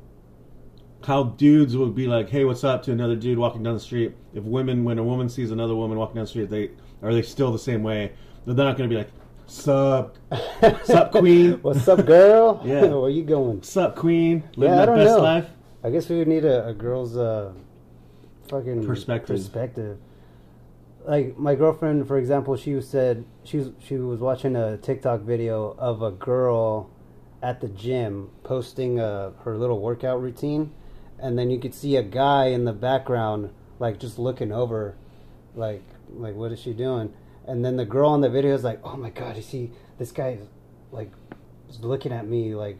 how 1.05 1.23
dudes 1.23 1.77
would 1.77 1.95
be 1.95 2.07
like, 2.07 2.29
"Hey, 2.29 2.43
what's 2.45 2.63
up?" 2.63 2.83
to 2.83 2.91
another 2.91 3.15
dude 3.15 3.37
walking 3.37 3.63
down 3.63 3.75
the 3.75 3.79
street. 3.79 4.13
If 4.33 4.43
women, 4.43 4.83
when 4.83 4.97
a 4.97 5.03
woman 5.03 5.29
sees 5.29 5.51
another 5.51 5.75
woman 5.75 5.97
walking 5.97 6.15
down 6.15 6.23
the 6.25 6.29
street, 6.29 6.49
they 6.49 6.71
are 7.01 7.13
they 7.13 7.21
still 7.21 7.51
the 7.51 7.59
same 7.59 7.83
way? 7.83 8.13
They're 8.45 8.55
not 8.55 8.77
going 8.77 8.89
to 8.89 8.93
be 8.93 8.97
like, 8.97 9.11
"Sup, 9.47 10.17
sup, 10.83 11.11
queen." 11.11 11.53
What's 11.61 11.87
up, 11.87 12.05
girl? 12.05 12.61
Yeah. 12.65 12.85
Where 12.85 13.09
you 13.09 13.23
going? 13.23 13.61
sup, 13.63 13.95
queen? 13.95 14.43
Living 14.55 14.75
Yeah, 14.75 14.81
I 14.81 14.85
don't 14.85 14.97
best 14.97 15.09
know. 15.11 15.19
life." 15.19 15.49
I 15.83 15.91
guess 15.91 16.09
we 16.09 16.17
would 16.17 16.27
need 16.27 16.45
a, 16.45 16.67
a 16.67 16.73
girl's 16.73 17.15
uh, 17.15 17.53
fucking 18.49 18.85
Perspective. 18.85 19.35
Perspective. 19.37 19.97
Like 21.07 21.37
my 21.37 21.55
girlfriend, 21.55 22.07
for 22.07 22.17
example, 22.17 22.55
she 22.57 22.79
said 22.81 23.25
she 23.43 23.57
was, 23.57 23.71
she 23.79 23.95
was 23.97 24.19
watching 24.19 24.55
a 24.55 24.77
TikTok 24.77 25.21
video 25.21 25.75
of 25.77 26.01
a 26.01 26.11
girl 26.11 26.89
at 27.43 27.61
the 27.61 27.67
gym 27.67 28.31
posting 28.43 28.99
uh, 28.99 29.31
her 29.43 29.55
little 29.55 29.79
workout 29.79 30.19
routine, 30.19 30.73
and 31.19 31.37
then 31.37 31.51
you 31.51 31.59
could 31.59 31.75
see 31.75 31.95
a 31.95 32.03
guy 32.03 32.47
in 32.47 32.65
the 32.65 32.73
background, 32.73 33.51
like 33.77 33.99
just 33.99 34.17
looking 34.17 34.51
over, 34.51 34.95
like 35.53 35.83
like 36.09 36.33
what 36.35 36.51
is 36.51 36.59
she 36.59 36.73
doing? 36.73 37.13
And 37.47 37.63
then 37.63 37.75
the 37.75 37.85
girl 37.85 38.15
in 38.15 38.21
the 38.21 38.29
video 38.29 38.55
is 38.55 38.63
like, 38.63 38.79
"Oh 38.83 38.97
my 38.97 39.11
god, 39.11 39.35
you 39.35 39.43
see 39.43 39.71
this 39.99 40.11
guy's 40.11 40.39
like 40.91 41.11
is 41.69 41.79
looking 41.81 42.11
at 42.11 42.27
me 42.27 42.55
like 42.55 42.79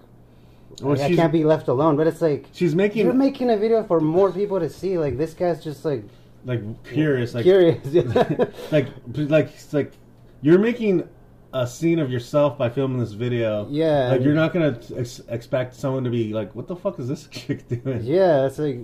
Well, 0.82 1.00
I, 1.00 1.06
I 1.06 1.16
can't 1.16 1.32
be 1.32 1.44
left 1.44 1.68
alone. 1.68 1.96
But 1.96 2.08
it's 2.08 2.22
like 2.22 2.48
She's 2.52 2.76
making 2.76 3.06
you're 3.06 3.14
making 3.14 3.50
a 3.50 3.58
video 3.58 3.84
for 3.84 4.00
more 4.00 4.32
people 4.32 4.60
to 4.60 4.70
see. 4.70 4.98
Like 4.98 5.18
this 5.18 5.34
guy's 5.34 5.64
just 5.64 5.86
like 5.86 6.04
like 6.46 6.84
curious, 6.86 7.34
like 7.34 7.44
curious. 7.44 7.84
like 8.72 8.88
like 9.16 9.48
it's 9.48 9.74
like 9.74 9.94
you're 10.42 10.60
making 10.60 11.08
a 11.54 11.66
scene 11.66 12.00
of 12.00 12.12
yourself 12.12 12.58
by 12.58 12.70
filming 12.70 13.00
this 13.00 13.14
video. 13.14 13.68
Yeah. 13.70 14.10
like 14.10 14.22
you're 14.22 14.36
not 14.36 14.54
gonna 14.54 14.80
ex- 14.96 15.22
expect 15.28 15.74
someone 15.74 16.04
to 16.04 16.10
be 16.10 16.34
like, 16.34 16.54
"What 16.56 16.68
the 16.68 16.76
fuck 16.76 17.00
is 17.00 17.08
this 17.08 17.28
chick 17.32 17.68
doing?" 17.68 18.02
Yeah, 18.04 18.46
it's 18.46 18.60
like 18.60 18.80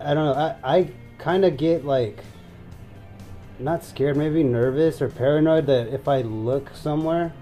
I 0.00 0.14
don't 0.14 0.26
know. 0.26 0.56
I 0.62 0.76
I 0.76 0.90
kind 1.18 1.44
of 1.44 1.56
get 1.56 1.84
like 1.84 2.22
not 3.58 3.84
scared, 3.84 4.16
maybe 4.16 4.42
nervous 4.42 5.00
or 5.02 5.08
paranoid 5.08 5.66
that 5.66 5.88
if 5.88 6.08
I 6.08 6.22
look 6.22 6.70
somewhere 6.74 7.32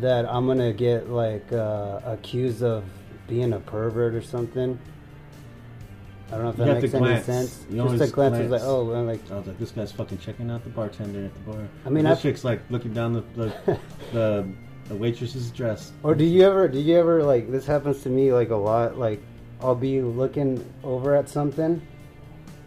that 0.00 0.26
I'm 0.26 0.46
gonna 0.46 0.72
get 0.72 1.08
like 1.10 1.52
uh, 1.52 2.00
accused 2.04 2.62
of 2.62 2.84
being 3.26 3.52
a 3.52 3.60
pervert 3.60 4.14
or 4.14 4.22
something. 4.22 4.78
I 6.28 6.32
don't 6.32 6.42
know 6.44 6.50
if 6.50 6.56
that 6.56 6.66
makes 6.82 6.94
any 6.94 7.04
glance. 7.06 7.24
sense. 7.26 7.66
You 7.70 7.76
Just 7.76 7.88
a 7.88 7.94
always 7.94 8.12
glance 8.12 8.34
is 8.38 8.50
like, 8.50 8.60
glance. 8.60 8.64
oh, 8.64 8.82
like 8.82 9.30
I 9.30 9.38
was 9.38 9.46
like, 9.46 9.58
"This 9.58 9.70
guy's 9.70 9.92
fucking 9.92 10.18
checking 10.18 10.50
out 10.50 10.62
the 10.62 10.70
bartender 10.70 11.24
at 11.24 11.32
the 11.34 11.40
bar." 11.52 11.68
I 11.86 11.88
mean, 11.88 12.04
this 12.04 12.20
chick's 12.20 12.44
like 12.44 12.60
looking 12.70 12.92
down 12.92 13.12
the 13.14 13.24
the, 13.34 13.78
the, 14.12 14.48
the 14.88 14.94
waitress's 14.94 15.50
dress. 15.50 15.92
Or 16.02 16.14
do 16.14 16.24
you 16.24 16.42
ever? 16.42 16.68
Do 16.68 16.78
you 16.78 16.96
ever 16.98 17.22
like 17.22 17.50
this 17.50 17.64
happens 17.66 18.02
to 18.02 18.10
me 18.10 18.32
like 18.32 18.50
a 18.50 18.56
lot? 18.56 18.98
Like 18.98 19.22
I'll 19.62 19.74
be 19.74 20.02
looking 20.02 20.62
over 20.84 21.14
at 21.16 21.30
something, 21.30 21.80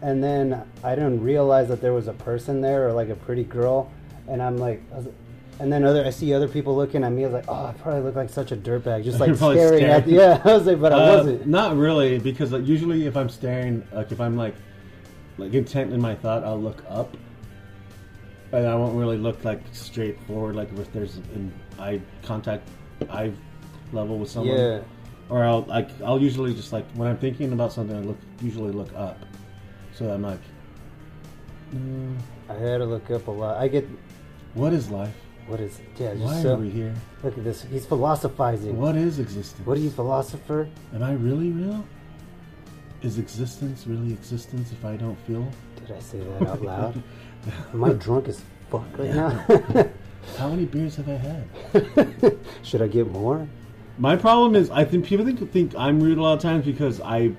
and 0.02 0.22
then 0.24 0.62
I 0.82 0.94
don't 0.96 1.20
realize 1.20 1.68
that 1.68 1.80
there 1.80 1.92
was 1.92 2.08
a 2.08 2.14
person 2.14 2.60
there 2.60 2.88
or 2.88 2.92
like 2.92 3.10
a 3.10 3.16
pretty 3.16 3.44
girl, 3.44 3.92
and 4.28 4.42
I'm 4.42 4.56
like, 4.56 4.82
I 4.92 4.96
was- 4.96 5.08
and 5.60 5.72
then 5.72 5.84
other 5.84 6.04
I 6.04 6.10
see 6.10 6.32
other 6.34 6.48
people 6.48 6.74
looking 6.76 7.04
at 7.04 7.12
me. 7.12 7.22
I 7.24 7.26
was 7.28 7.34
like, 7.34 7.44
oh, 7.48 7.66
I 7.66 7.72
probably 7.72 8.02
look 8.02 8.14
like 8.16 8.30
such 8.30 8.52
a 8.52 8.56
dirtbag, 8.56 9.04
just 9.04 9.20
like 9.24 9.34
staring 9.36 9.84
at. 9.84 10.04
staring. 10.04 10.04
Yeah, 10.06 10.40
I 10.44 10.54
was 10.54 10.66
like, 10.66 10.80
but 10.80 10.92
I 10.92 10.96
Uh, 10.96 11.16
wasn't. 11.18 11.46
Not 11.46 11.76
really, 11.76 12.18
because 12.18 12.52
like, 12.52 12.66
usually 12.66 13.06
if 13.06 13.16
I'm 13.16 13.28
staring, 13.28 13.86
like 13.92 14.10
if 14.12 14.20
I'm 14.20 14.36
like 14.36 14.54
like 15.38 15.54
intent 15.54 15.92
in 15.92 16.00
my 16.00 16.14
thought, 16.14 16.44
I'll 16.44 16.60
look 16.60 16.84
up, 16.88 17.16
and 18.52 18.66
I 18.66 18.74
won't 18.74 18.94
really 18.96 19.18
look 19.18 19.44
like 19.44 19.60
straight 19.72 20.20
forward, 20.24 20.56
like 20.56 20.72
if 20.76 20.92
there's 20.92 21.16
an 21.34 21.52
eye 21.78 22.00
contact, 22.22 22.68
eye 23.10 23.32
level 23.92 24.18
with 24.18 24.30
someone. 24.30 24.56
Yeah, 24.56 24.80
Or 25.28 25.44
I'll 25.44 25.62
like 25.62 25.88
I'll 26.02 26.20
usually 26.20 26.54
just 26.54 26.72
like 26.72 26.84
when 26.92 27.08
I'm 27.08 27.18
thinking 27.18 27.52
about 27.52 27.72
something, 27.72 27.96
I 27.96 28.00
look 28.00 28.18
usually 28.42 28.72
look 28.72 28.92
up, 28.94 29.18
so 29.94 30.10
I'm 30.10 30.22
like, 30.22 30.40
mm, 31.74 32.16
I 32.48 32.54
had 32.54 32.78
to 32.78 32.84
look 32.84 33.10
up 33.10 33.26
a 33.28 33.30
lot. 33.30 33.56
I 33.56 33.68
get 33.68 33.86
what 34.54 34.72
is 34.72 34.90
life? 34.90 35.14
What 35.52 35.60
is 35.60 35.80
yeah. 35.98 36.14
Just 36.14 36.24
Why 36.24 36.42
are 36.44 36.54
uh, 36.54 36.56
we 36.56 36.70
here? 36.70 36.94
look 37.22 37.36
at 37.36 37.44
this. 37.44 37.62
He's 37.64 37.84
philosophizing. 37.84 38.78
What 38.78 38.96
is 38.96 39.18
existence? 39.18 39.66
What 39.66 39.76
are 39.76 39.80
you, 39.80 39.90
philosopher? 39.90 40.66
Am 40.94 41.02
I 41.02 41.12
really 41.12 41.50
real? 41.50 41.84
Is 43.02 43.18
existence 43.18 43.86
really 43.86 44.14
existence 44.14 44.72
if 44.72 44.82
I 44.82 44.96
don't 44.96 45.18
feel? 45.26 45.46
Did 45.76 45.94
I 45.94 46.00
say 46.00 46.20
that 46.20 46.48
out 46.48 46.62
loud? 46.62 47.02
Am 47.74 47.84
I 47.84 47.92
drunk 47.92 48.28
as 48.28 48.40
fuck 48.70 48.86
right 48.96 49.10
now? 49.10 49.28
How 50.38 50.48
many 50.48 50.64
beers 50.64 50.96
have 50.96 51.08
I 51.08 51.16
had? 51.16 52.38
Should 52.62 52.80
I 52.80 52.86
get 52.86 53.10
more? 53.10 53.46
My 53.98 54.16
problem 54.16 54.54
is, 54.54 54.70
I 54.70 54.84
think 54.84 55.04
people 55.04 55.26
think, 55.26 55.52
think 55.52 55.74
I'm 55.76 56.00
rude 56.00 56.16
a 56.16 56.22
lot 56.22 56.32
of 56.32 56.40
times 56.40 56.64
because 56.64 57.00
I 57.02 57.32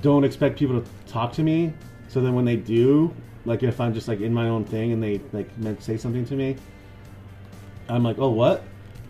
don't 0.00 0.24
expect 0.24 0.58
people 0.58 0.80
to 0.80 0.88
talk 1.06 1.32
to 1.34 1.42
me. 1.42 1.74
So 2.08 2.22
then 2.22 2.34
when 2.34 2.46
they 2.46 2.56
do, 2.56 3.12
like 3.44 3.62
if 3.62 3.78
I'm 3.78 3.92
just 3.92 4.08
like 4.08 4.20
in 4.20 4.32
my 4.32 4.48
own 4.48 4.64
thing 4.64 4.92
and 4.92 5.02
they 5.02 5.20
like 5.32 5.58
meant 5.58 5.78
to 5.80 5.84
say 5.84 5.98
something 5.98 6.24
to 6.26 6.34
me, 6.34 6.56
I'm 7.92 8.02
like, 8.02 8.18
oh 8.18 8.30
what? 8.30 8.62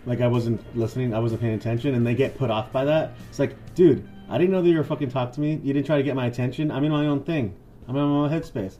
Like 0.05 0.21
I 0.21 0.27
wasn't 0.27 0.61
listening, 0.75 1.13
I 1.13 1.19
wasn't 1.19 1.41
paying 1.41 1.53
attention, 1.53 1.95
and 1.95 2.05
they 2.05 2.15
get 2.15 2.37
put 2.37 2.51
off 2.51 2.71
by 2.71 2.85
that. 2.85 3.13
It's 3.29 3.39
like, 3.39 3.55
dude, 3.73 4.07
I 4.29 4.37
didn't 4.37 4.51
know 4.51 4.61
that 4.61 4.69
you 4.69 4.77
were 4.77 4.83
fucking 4.83 5.09
talking 5.09 5.33
to 5.35 5.41
me. 5.41 5.59
You 5.63 5.73
didn't 5.73 5.85
try 5.85 5.97
to 5.97 6.03
get 6.03 6.15
my 6.15 6.27
attention. 6.27 6.71
I'm 6.71 6.83
in 6.83 6.91
my 6.91 7.05
own 7.05 7.23
thing. 7.23 7.55
I'm 7.87 7.95
in 7.95 8.01
my 8.01 8.25
own 8.25 8.29
headspace. 8.29 8.77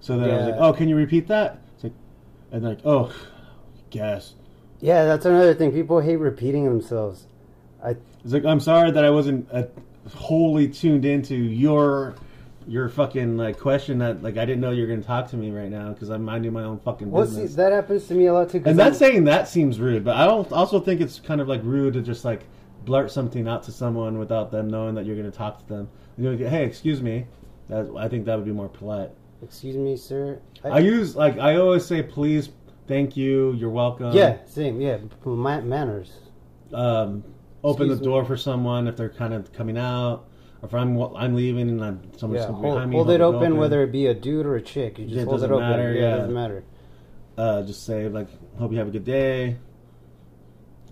So 0.00 0.18
then 0.18 0.30
I 0.30 0.36
was 0.36 0.46
like, 0.46 0.60
oh, 0.60 0.72
can 0.72 0.88
you 0.88 0.96
repeat 0.96 1.26
that? 1.28 1.58
It's 1.74 1.84
like, 1.84 1.92
and 2.52 2.62
they're 2.62 2.74
like, 2.74 2.84
oh, 2.84 3.12
guess. 3.90 4.34
Yeah, 4.80 5.04
that's 5.04 5.24
another 5.24 5.54
thing. 5.54 5.72
People 5.72 6.00
hate 6.00 6.16
repeating 6.16 6.64
themselves. 6.64 7.26
I 7.82 7.96
It's 8.24 8.32
like 8.32 8.44
I'm 8.44 8.60
sorry 8.60 8.90
that 8.90 9.04
I 9.04 9.10
wasn't 9.10 9.48
uh, 9.52 9.64
wholly 10.14 10.68
tuned 10.68 11.04
into 11.04 11.34
your 11.34 12.14
your 12.68 12.88
fucking 12.88 13.36
like 13.36 13.58
question 13.58 13.98
that 13.98 14.22
like 14.22 14.36
I 14.36 14.44
didn't 14.44 14.60
know 14.60 14.70
you 14.70 14.82
were 14.82 14.88
going 14.88 15.00
to 15.00 15.06
talk 15.06 15.28
to 15.30 15.36
me 15.36 15.50
right 15.50 15.70
now 15.70 15.92
because 15.92 16.08
I'm 16.10 16.24
minding 16.24 16.52
my 16.52 16.64
own 16.64 16.78
fucking 16.80 17.10
well, 17.10 17.24
see, 17.24 17.30
business. 17.42 17.54
that 17.54 17.72
happens 17.72 18.06
to 18.08 18.14
me 18.14 18.26
a 18.26 18.32
lot 18.32 18.50
too. 18.50 18.58
and 18.58 18.66
I'm- 18.68 18.76
that's 18.76 18.98
saying 18.98 19.24
that 19.24 19.48
seems 19.48 19.78
rude, 19.78 20.04
but 20.04 20.16
I 20.16 20.26
don't 20.26 20.50
also 20.52 20.80
think 20.80 21.00
it's 21.00 21.20
kind 21.20 21.40
of 21.40 21.48
like 21.48 21.60
rude 21.62 21.94
to 21.94 22.02
just 22.02 22.24
like 22.24 22.42
blurt 22.84 23.10
something 23.10 23.46
out 23.48 23.62
to 23.64 23.72
someone 23.72 24.18
without 24.18 24.50
them 24.50 24.68
knowing 24.68 24.94
that 24.96 25.06
you're 25.06 25.16
going 25.16 25.30
to 25.30 25.36
talk 25.36 25.58
to 25.58 25.66
them. 25.66 25.88
You're 26.18 26.34
like, 26.36 26.48
hey, 26.48 26.64
excuse 26.64 27.02
me. 27.02 27.26
That, 27.68 27.92
I 27.98 28.08
think 28.08 28.24
that 28.26 28.36
would 28.36 28.44
be 28.44 28.52
more 28.52 28.68
polite. 28.68 29.10
Excuse 29.42 29.76
me, 29.76 29.96
sir. 29.96 30.40
I 30.64 30.78
use 30.78 31.14
like 31.14 31.38
I 31.38 31.56
always 31.56 31.84
say 31.84 32.02
please, 32.02 32.48
thank 32.86 33.16
you, 33.16 33.52
you're 33.54 33.70
welcome. 33.70 34.12
yeah, 34.12 34.38
same. 34.46 34.80
Yeah, 34.80 34.98
ma- 35.24 35.60
manners. 35.60 36.12
um, 36.72 37.22
open 37.62 37.86
Excuse 37.86 37.98
the 37.98 38.04
door 38.04 38.24
for 38.24 38.36
someone 38.36 38.86
if 38.88 38.96
they're 38.96 39.08
kind 39.10 39.34
of 39.34 39.52
coming 39.52 39.76
out, 39.76 40.26
if 40.62 40.74
I'm 40.74 40.98
I'm 41.00 41.34
leaving 41.34 41.68
and 41.70 41.84
I'm 41.84 42.00
someone's 42.18 42.42
Yeah, 42.44 42.50
behind 42.52 42.90
me. 42.90 42.96
hold 42.96 43.10
it 43.10 43.20
open, 43.20 43.56
whether 43.56 43.82
it 43.82 43.92
be 43.92 44.06
a 44.06 44.14
dude 44.14 44.46
or 44.46 44.56
a 44.56 44.62
chick. 44.62 44.98
You 44.98 45.06
just 45.06 45.18
It 45.18 45.24
hold 45.24 45.36
it 45.38 45.48
doesn't 45.48 45.52
open. 45.52 45.68
matter, 45.68 45.92
yeah, 45.94 46.00
yeah. 46.00 46.14
it 46.14 46.18
doesn't 46.18 46.34
matter. 46.34 46.64
uh, 47.38 47.62
just 47.62 47.84
say 47.84 48.08
like, 48.08 48.28
hope 48.58 48.72
you 48.72 48.78
have 48.78 48.88
a 48.88 48.90
good 48.90 49.04
day. 49.04 49.56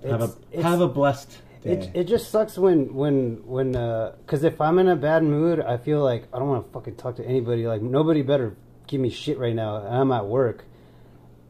Have 0.04 0.20
a 0.20 0.24
It's- 0.24 0.36
it's- 0.52 0.64
have 0.64 0.80
a 0.82 0.88
blessed 0.88 1.30
day. 1.62 1.70
It, 1.72 1.90
it 1.94 2.04
just 2.04 2.30
sucks 2.30 2.58
when 2.58 2.94
when 2.94 3.42
when 3.46 3.72
because 3.72 4.44
if 4.44 4.60
I'm 4.60 4.78
in 4.78 4.88
a 4.88 4.96
bad 4.96 5.22
mood, 5.24 5.60
I 5.60 5.78
feel 5.78 6.02
like 6.02 6.28
I 6.32 6.38
don't 6.38 6.48
want 6.48 6.66
to 6.66 6.72
fucking 6.72 6.96
talk 6.96 7.16
to 7.16 7.24
anybody. 7.26 7.66
Like 7.66 7.80
nobody 7.80 8.20
better 8.22 8.54
give 8.86 9.00
me 9.00 9.08
shit 9.08 9.38
right 9.38 9.54
now. 9.54 9.76
And 9.78 9.88
I'm 9.96 10.12
at 10.12 10.26
work, 10.26 10.64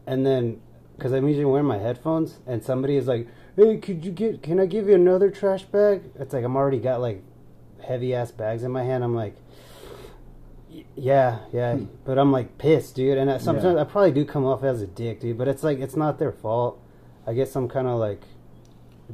and 0.06 0.24
then 0.24 0.60
because 0.96 1.10
I'm 1.12 1.26
usually 1.26 1.44
wearing 1.46 1.66
my 1.66 1.78
headphones, 1.78 2.38
and 2.46 2.62
somebody 2.62 2.96
is 2.96 3.08
like, 3.08 3.26
"Hey, 3.56 3.78
could 3.78 4.04
you 4.04 4.12
get? 4.12 4.40
Can 4.44 4.60
I 4.60 4.66
give 4.66 4.86
you 4.86 4.94
another 4.94 5.30
trash 5.30 5.64
bag?" 5.64 6.02
It's 6.14 6.32
like 6.32 6.44
I'm 6.44 6.54
already 6.54 6.78
got 6.78 7.00
like 7.00 7.24
heavy 7.84 8.14
ass 8.14 8.30
bags 8.32 8.62
in 8.64 8.70
my 8.72 8.82
hand. 8.82 9.04
I'm 9.04 9.14
like. 9.14 9.36
Yeah, 10.96 11.38
yeah, 11.52 11.78
but 12.04 12.18
I'm 12.18 12.32
like 12.32 12.58
pissed, 12.58 12.96
dude. 12.96 13.16
And 13.18 13.30
I, 13.30 13.38
sometimes 13.38 13.64
Hmm. 13.64 13.76
Yeah. 13.76 13.82
I 13.82 13.84
probably 13.84 14.10
do 14.12 14.24
come 14.24 14.44
off 14.44 14.64
as 14.64 14.82
a 14.82 14.86
dick, 14.88 15.20
dude. 15.20 15.38
But 15.38 15.46
it's 15.46 15.62
like 15.62 15.78
it's 15.78 15.94
not 15.96 16.18
their 16.18 16.32
fault. 16.32 16.80
I 17.26 17.32
guess 17.32 17.54
I'm 17.54 17.68
kind 17.68 17.86
of 17.86 17.98
like 18.00 18.22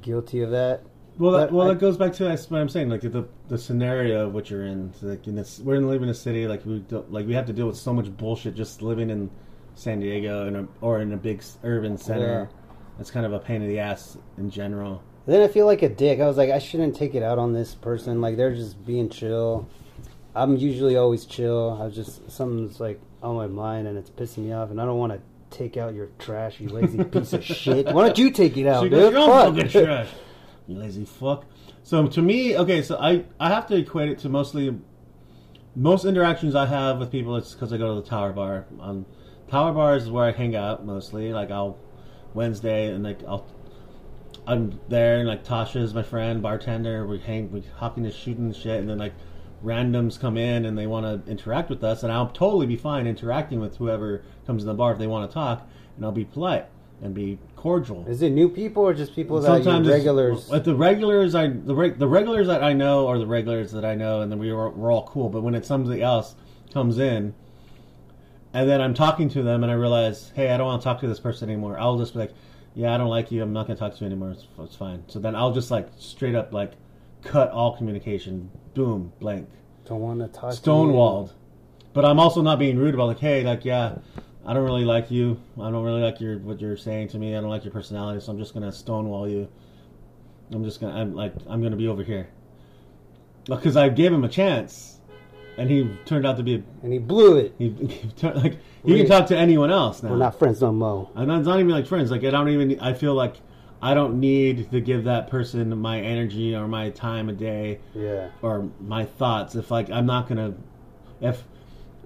guilty 0.00 0.40
of 0.42 0.50
that. 0.52 0.82
well, 1.18 1.32
that, 1.32 1.52
well, 1.52 1.66
I- 1.70 1.74
that 1.74 1.80
goes 1.80 1.98
back 1.98 2.14
to 2.14 2.24
what 2.30 2.60
I'm 2.60 2.68
saying. 2.70 2.88
Like 2.88 3.02
the 3.02 3.28
the 3.48 3.58
scenario 3.58 4.26
of 4.26 4.32
what 4.34 4.48
you're 4.50 4.64
in. 4.64 4.92
So, 4.94 5.06
like 5.08 5.26
in 5.26 5.34
this, 5.34 5.58
we're 5.60 5.74
in 5.76 5.86
living 5.86 6.04
in 6.04 6.08
a 6.10 6.14
city. 6.14 6.48
Like 6.48 6.64
we 6.64 6.78
don't, 6.80 7.12
like 7.12 7.26
we 7.26 7.34
have 7.34 7.46
to 7.46 7.52
deal 7.52 7.66
with 7.66 7.76
so 7.76 7.92
much 7.92 8.14
bullshit 8.16 8.54
just 8.54 8.80
living 8.80 9.10
in 9.10 9.28
San 9.74 10.00
Diego 10.00 10.46
in 10.46 10.56
a, 10.56 10.66
or 10.80 11.00
in 11.02 11.12
a 11.12 11.16
big 11.18 11.42
urban 11.62 11.98
center. 11.98 12.48
It's 12.98 13.10
kind 13.10 13.26
of 13.26 13.32
a 13.34 13.38
pain 13.38 13.60
in 13.60 13.68
the 13.68 13.80
ass 13.80 14.16
in 14.38 14.48
general. 14.50 15.02
Then 15.26 15.42
I 15.42 15.48
feel 15.48 15.66
like 15.66 15.82
a 15.82 15.88
dick. 15.88 16.20
I 16.20 16.26
was 16.26 16.36
like, 16.36 16.50
I 16.50 16.58
shouldn't 16.58 16.96
take 16.96 17.14
it 17.14 17.22
out 17.22 17.38
on 17.38 17.52
this 17.52 17.74
person. 17.74 18.20
Like 18.20 18.36
they're 18.36 18.54
just 18.54 18.84
being 18.84 19.08
chill. 19.08 19.68
I'm 20.34 20.56
usually 20.56 20.96
always 20.96 21.24
chill. 21.24 21.78
I 21.80 21.84
was 21.86 21.94
just 21.94 22.30
something's 22.30 22.80
like 22.80 23.00
on 23.22 23.36
my 23.36 23.46
mind 23.46 23.86
and 23.86 23.98
it's 23.98 24.10
pissing 24.10 24.44
me 24.44 24.52
off, 24.52 24.70
and 24.70 24.80
I 24.80 24.84
don't 24.84 24.98
want 24.98 25.12
to 25.12 25.20
take 25.56 25.76
out 25.76 25.94
your 25.94 26.08
trash, 26.18 26.60
you 26.60 26.68
lazy 26.68 27.02
piece 27.04 27.32
of 27.32 27.44
shit. 27.44 27.86
Why 27.86 28.06
don't 28.06 28.18
you 28.18 28.30
take 28.30 28.56
it 28.56 28.66
out, 28.66 28.82
dude? 28.82 28.92
goes, 28.92 29.12
"Your 29.12 29.20
own 29.20 29.28
Fuck." 29.28 29.54
fucking 29.54 29.84
trash. 29.84 30.08
You 30.66 30.76
lazy 30.76 31.04
fuck. 31.04 31.46
So 31.82 32.06
to 32.06 32.22
me, 32.22 32.56
okay, 32.56 32.80
so 32.82 32.96
I 32.96 33.24
I 33.40 33.48
have 33.48 33.66
to 33.68 33.76
equate 33.76 34.08
it 34.08 34.20
to 34.20 34.28
mostly 34.28 34.78
most 35.74 36.04
interactions 36.04 36.54
I 36.54 36.66
have 36.66 36.98
with 36.98 37.10
people. 37.10 37.34
It's 37.36 37.54
because 37.54 37.72
I 37.72 37.76
go 37.76 37.96
to 37.96 38.00
the 38.00 38.06
Tower 38.08 38.32
Bar. 38.32 38.66
Um, 38.80 39.04
Tower 39.50 39.72
Bar 39.72 39.96
is 39.96 40.08
where 40.08 40.24
I 40.26 40.30
hang 40.30 40.54
out 40.54 40.86
mostly. 40.86 41.32
Like 41.32 41.50
I'll 41.50 41.76
Wednesday 42.34 42.86
and 42.86 43.02
like 43.02 43.18
I'll 43.26 43.44
I'm 44.46 44.80
there 44.88 45.18
and 45.18 45.28
like 45.28 45.44
Tasha's 45.44 45.94
my 45.94 46.02
friend, 46.02 46.42
bartender. 46.42 47.06
We 47.06 47.18
hang, 47.18 47.50
we 47.52 47.62
hop 47.76 47.98
into 47.98 48.10
shooting 48.10 48.46
and 48.46 48.56
shit, 48.56 48.80
and 48.80 48.88
then 48.88 48.98
like 48.98 49.14
randoms 49.64 50.18
come 50.18 50.36
in 50.36 50.64
and 50.64 50.76
they 50.76 50.86
want 50.86 51.24
to 51.24 51.30
interact 51.30 51.70
with 51.70 51.84
us, 51.84 52.02
and 52.02 52.12
I'll 52.12 52.28
totally 52.28 52.66
be 52.66 52.76
fine 52.76 53.06
interacting 53.06 53.60
with 53.60 53.76
whoever 53.76 54.22
comes 54.46 54.62
in 54.62 54.68
the 54.68 54.74
bar 54.74 54.92
if 54.92 54.98
they 54.98 55.06
want 55.06 55.30
to 55.30 55.34
talk, 55.34 55.68
and 55.96 56.04
I'll 56.04 56.12
be 56.12 56.24
polite 56.24 56.66
and 57.02 57.14
be 57.14 57.38
cordial. 57.56 58.06
Is 58.06 58.22
it 58.22 58.30
new 58.30 58.48
people 58.48 58.82
or 58.82 58.92
just 58.92 59.14
people 59.14 59.40
that 59.40 59.64
you 59.64 59.70
it's- 59.70 59.86
regulars? 59.86 60.48
The 60.48 60.74
regulars, 60.74 61.34
I 61.34 61.48
the 61.48 61.74
reg, 61.74 61.98
the 61.98 62.08
regulars 62.08 62.46
that 62.46 62.62
I 62.62 62.72
know 62.72 63.08
are 63.08 63.18
the 63.18 63.26
regulars 63.26 63.72
that 63.72 63.84
I 63.84 63.94
know, 63.94 64.22
and 64.22 64.30
then 64.30 64.38
we 64.38 64.52
were, 64.52 64.70
we're 64.70 64.92
all 64.92 65.06
cool. 65.06 65.28
But 65.28 65.42
when 65.42 65.54
it's 65.54 65.68
somebody 65.68 66.02
else 66.02 66.34
comes 66.72 66.98
in, 66.98 67.34
and 68.52 68.68
then 68.68 68.80
I'm 68.80 68.94
talking 68.94 69.28
to 69.30 69.42
them, 69.42 69.62
and 69.62 69.70
I 69.70 69.76
realize, 69.76 70.32
hey, 70.34 70.50
I 70.50 70.56
don't 70.56 70.66
want 70.66 70.82
to 70.82 70.84
talk 70.84 71.00
to 71.00 71.08
this 71.08 71.20
person 71.20 71.48
anymore. 71.48 71.78
I'll 71.78 71.98
just 71.98 72.14
be 72.14 72.20
like, 72.20 72.32
yeah, 72.74 72.94
I 72.94 72.98
don't 72.98 73.08
like 73.08 73.30
you. 73.30 73.42
I'm 73.42 73.52
not 73.52 73.66
going 73.66 73.76
to 73.76 73.80
talk 73.80 73.94
to 73.94 74.00
you 74.00 74.06
anymore. 74.06 74.30
It's, 74.30 74.46
it's 74.58 74.76
fine. 74.76 75.04
So 75.08 75.18
then 75.18 75.34
I'll 75.34 75.52
just 75.52 75.70
like 75.70 75.88
straight 75.98 76.34
up 76.34 76.52
like 76.52 76.72
cut 77.22 77.50
all 77.50 77.76
communication. 77.76 78.50
Boom, 78.74 79.12
blank 79.20 79.48
don't 79.90 80.00
want 80.00 80.20
to 80.20 80.28
talk. 80.28 80.50
to 80.50 80.56
you. 80.56 80.62
stonewalled. 80.62 81.32
But 81.92 82.04
I'm 82.04 82.20
also 82.20 82.40
not 82.40 82.58
being 82.58 82.78
rude 82.78 82.94
about 82.94 83.08
like, 83.08 83.18
hey, 83.18 83.42
like, 83.42 83.64
yeah, 83.64 83.96
I 84.46 84.54
don't 84.54 84.64
really 84.64 84.84
like 84.84 85.10
you. 85.10 85.40
I 85.60 85.70
don't 85.70 85.84
really 85.84 86.00
like 86.00 86.20
your 86.20 86.38
what 86.38 86.60
you're 86.60 86.76
saying 86.76 87.08
to 87.08 87.18
me. 87.18 87.36
I 87.36 87.40
don't 87.40 87.50
like 87.50 87.64
your 87.64 87.72
personality, 87.72 88.20
so 88.20 88.32
I'm 88.32 88.38
just 88.38 88.54
gonna 88.54 88.72
stonewall 88.72 89.28
you. 89.28 89.48
I'm 90.52 90.64
just 90.64 90.80
gonna 90.80 90.98
I'm 90.98 91.14
like 91.14 91.34
I'm 91.48 91.62
gonna 91.62 91.76
be 91.76 91.88
over 91.88 92.04
here 92.04 92.30
because 93.46 93.76
I 93.76 93.88
gave 93.88 94.12
him 94.12 94.22
a 94.22 94.28
chance, 94.28 94.99
and 95.60 95.70
he 95.70 95.90
turned 96.06 96.26
out 96.26 96.38
to 96.38 96.42
be 96.42 96.54
And 96.82 96.92
he 96.92 96.98
blew 96.98 97.36
it. 97.36 97.54
he, 97.58 97.68
he 97.86 98.08
turned, 98.16 98.42
like 98.42 98.56
can 98.86 99.06
talk 99.06 99.26
to 99.26 99.36
anyone 99.36 99.70
else 99.70 100.02
now. 100.02 100.10
We're 100.10 100.16
not 100.16 100.38
friends 100.38 100.62
no 100.62 100.72
more. 100.72 101.10
And 101.14 101.30
it's 101.30 101.46
not 101.46 101.60
even 101.60 101.68
like 101.70 101.86
friends. 101.86 102.10
Like 102.10 102.24
I 102.24 102.30
don't 102.30 102.48
even. 102.48 102.80
I 102.80 102.94
feel 102.94 103.14
like 103.14 103.36
I 103.82 103.92
don't 103.92 104.18
need 104.20 104.70
to 104.70 104.80
give 104.80 105.04
that 105.04 105.28
person 105.28 105.76
my 105.78 106.00
energy 106.00 106.54
or 106.54 106.66
my 106.66 106.88
time 106.90 107.28
a 107.28 107.34
day 107.34 107.80
Yeah. 107.94 108.30
or 108.40 108.70
my 108.80 109.04
thoughts. 109.04 109.54
If 109.54 109.70
like 109.70 109.90
I'm 109.90 110.06
not 110.06 110.28
gonna, 110.28 110.54
if 111.20 111.44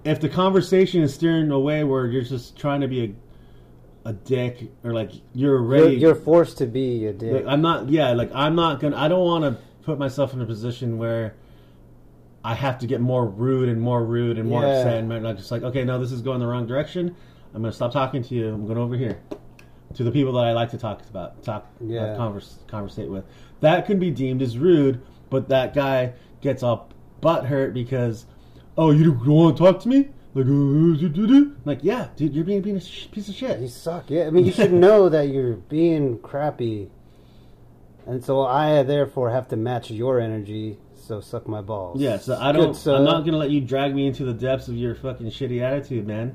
if 0.05 0.21
the 0.21 0.29
conversation 0.29 1.03
is 1.03 1.15
steering 1.15 1.51
away 1.53 1.85
where 1.85 2.07
you're 2.07 2.23
just 2.23 2.57
trying 2.57 2.81
to 2.81 2.89
be 2.89 3.05
a 3.05 4.09
a 4.09 4.13
dick 4.13 4.69
or 4.83 4.93
like 4.93 5.13
you're 5.33 5.63
You're, 5.77 5.89
you're 5.91 6.15
forced 6.17 6.59
to 6.59 6.67
be 6.67 7.07
a 7.07 7.13
dick. 7.13 7.33
like, 7.33 7.47
I'm 7.47 7.63
not. 7.63 7.89
Yeah, 7.89 8.13
like 8.15 8.31
I'm 8.35 8.57
not 8.57 8.81
gonna. 8.81 8.97
I 8.97 9.07
don't 9.07 9.25
want 9.25 9.45
to 9.45 9.63
put 9.83 9.99
myself 9.99 10.35
in 10.35 10.41
a 10.41 10.47
position 10.47 10.99
where. 10.99 11.37
I 12.47 12.55
have 12.55 12.79
to 12.81 12.87
get 12.87 13.01
more 13.01 13.27
rude 13.27 13.69
and 13.71 13.81
more 13.81 14.05
rude 14.05 14.39
and 14.39 14.49
more 14.49 14.63
Yeah. 14.63 14.69
upset 14.79 14.99
and 14.99 15.09
not 15.09 15.37
just 15.37 15.51
like 15.51 15.63
okay 15.63 15.83
no 15.85 15.99
this 15.99 16.13
is 16.13 16.21
going 16.21 16.41
the 16.41 16.47
wrong 16.47 16.67
direction 16.67 17.15
I'm 17.55 17.63
gonna 17.63 17.73
stop 17.73 17.93
talking 17.93 18.23
to 18.23 18.35
you 18.35 18.49
I'm 18.53 18.67
going 18.67 18.79
over 18.79 18.97
here 18.97 19.19
to 19.95 20.05
the 20.05 20.11
people 20.11 20.33
that 20.35 20.45
I 20.45 20.53
like 20.53 20.71
to 20.73 20.79
talk 20.79 21.01
about 21.09 21.43
talk 21.43 21.67
Yeah. 21.81 22.01
uh, 22.03 22.17
converse 22.17 22.59
conversate 22.67 23.09
with 23.11 23.25
that 23.61 23.87
can 23.87 23.99
be 23.99 24.11
deemed 24.11 24.43
as 24.43 24.59
rude 24.59 25.01
but 25.31 25.49
that 25.49 25.75
guy 25.75 26.13
gets 26.43 26.63
all 26.63 26.89
butt 27.21 27.47
hurt 27.47 27.73
because 27.73 28.27
oh 28.77 28.91
you 28.91 29.05
don't 29.05 29.27
want 29.27 29.57
to 29.57 29.63
talk 29.63 29.81
to 29.81 29.89
me 29.89 30.09
like 30.35 30.47
uh, 30.47 31.45
like 31.65 31.79
yeah 31.83 32.09
dude 32.17 32.35
you're 32.35 32.45
being, 32.45 32.61
being 32.61 32.77
a 32.77 32.81
sh- 32.81 33.07
piece 33.11 33.29
of 33.29 33.35
shit 33.37 33.61
You 33.61 33.69
suck. 33.69 34.11
Yeah, 34.11 34.27
I 34.27 34.31
mean, 34.31 34.45
you 34.45 34.53
should 34.53 34.73
know 34.87 35.09
that 35.09 35.29
you're 35.29 35.55
being 35.55 36.19
crappy, 36.19 36.91
and 38.05 38.23
so 38.25 38.43
I 38.43 38.83
therefore 38.83 39.31
have 39.31 39.47
to 39.49 39.57
match 39.57 39.91
your 39.93 40.19
energy. 40.21 40.79
So 41.07 41.21
suck 41.21 41.47
my 41.47 41.61
balls. 41.61 42.01
yeah 42.01 42.17
so 42.19 42.37
I 42.41 42.53
don't 42.53 42.75
sir. 42.75 42.97
I'm 42.97 43.05
not 43.05 43.25
gonna 43.25 43.37
let 43.37 43.51
you 43.51 43.61
drag 43.61 43.95
me 43.95 44.07
into 44.07 44.25
the 44.25 44.33
depths 44.33 44.69
of 44.69 44.77
your 44.77 44.95
fucking 44.95 45.27
shitty 45.27 45.61
attitude 45.61 46.07
man 46.07 46.35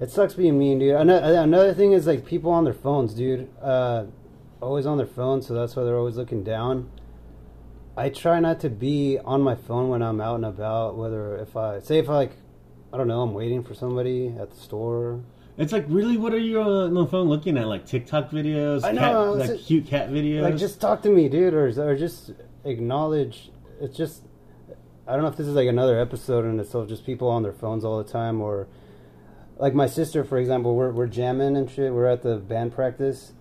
It 0.00 0.10
sucks 0.10 0.34
being 0.34 0.58
mean, 0.58 0.78
dude. 0.78 0.94
Another, 0.94 1.74
thing 1.74 1.92
is 1.92 2.06
like 2.06 2.24
people 2.24 2.50
on 2.52 2.64
their 2.64 2.72
phones, 2.72 3.12
dude. 3.12 3.48
Uh, 3.60 4.06
always 4.62 4.86
on 4.86 4.96
their 4.96 5.06
phones, 5.06 5.46
so 5.46 5.54
that's 5.54 5.76
why 5.76 5.84
they're 5.84 5.98
always 5.98 6.16
looking 6.16 6.42
down. 6.42 6.90
I 7.96 8.08
try 8.08 8.40
not 8.40 8.60
to 8.60 8.70
be 8.70 9.18
on 9.18 9.42
my 9.42 9.54
phone 9.54 9.90
when 9.90 10.02
I'm 10.02 10.20
out 10.20 10.36
and 10.36 10.44
about. 10.46 10.96
Whether 10.96 11.36
if 11.36 11.56
I 11.56 11.80
say 11.80 11.98
if 11.98 12.08
I 12.08 12.14
like, 12.14 12.32
I 12.92 12.96
don't 12.96 13.08
know, 13.08 13.20
I'm 13.20 13.34
waiting 13.34 13.62
for 13.62 13.74
somebody 13.74 14.34
at 14.40 14.50
the 14.50 14.56
store. 14.56 15.20
It's 15.58 15.72
like 15.72 15.84
really, 15.88 16.16
what 16.16 16.32
are 16.32 16.38
you 16.38 16.62
on 16.62 16.94
the 16.94 17.06
phone 17.06 17.28
looking 17.28 17.58
at? 17.58 17.66
Like 17.66 17.84
TikTok 17.84 18.30
videos, 18.30 18.84
I 18.84 18.92
know, 18.92 19.36
cat, 19.36 19.48
like 19.48 19.50
a- 19.50 19.58
cute 19.58 19.86
cat 19.86 20.08
videos. 20.10 20.42
Like, 20.42 20.56
just 20.56 20.80
talk 20.80 21.02
to 21.02 21.10
me, 21.10 21.28
dude, 21.28 21.52
or 21.52 21.66
or 21.78 21.94
just 21.96 22.32
acknowledge. 22.64 23.50
It's 23.80 23.96
just, 23.96 24.22
I 25.06 25.12
don't 25.12 25.22
know 25.22 25.28
if 25.28 25.36
this 25.36 25.46
is 25.46 25.54
like 25.54 25.68
another 25.68 25.98
episode 25.98 26.44
and 26.44 26.60
it's 26.60 26.74
all 26.74 26.86
just 26.86 27.06
people 27.06 27.28
on 27.28 27.42
their 27.42 27.52
phones 27.52 27.84
all 27.84 27.98
the 28.02 28.10
time, 28.10 28.40
or 28.40 28.68
like 29.58 29.74
my 29.74 29.86
sister, 29.86 30.24
for 30.24 30.38
example, 30.38 30.74
we're 30.74 30.90
we're 30.90 31.06
jamming 31.06 31.56
and 31.56 31.70
shit. 31.70 31.92
We're 31.92 32.06
at 32.06 32.22
the 32.22 32.36
band 32.36 32.74
practice, 32.74 33.32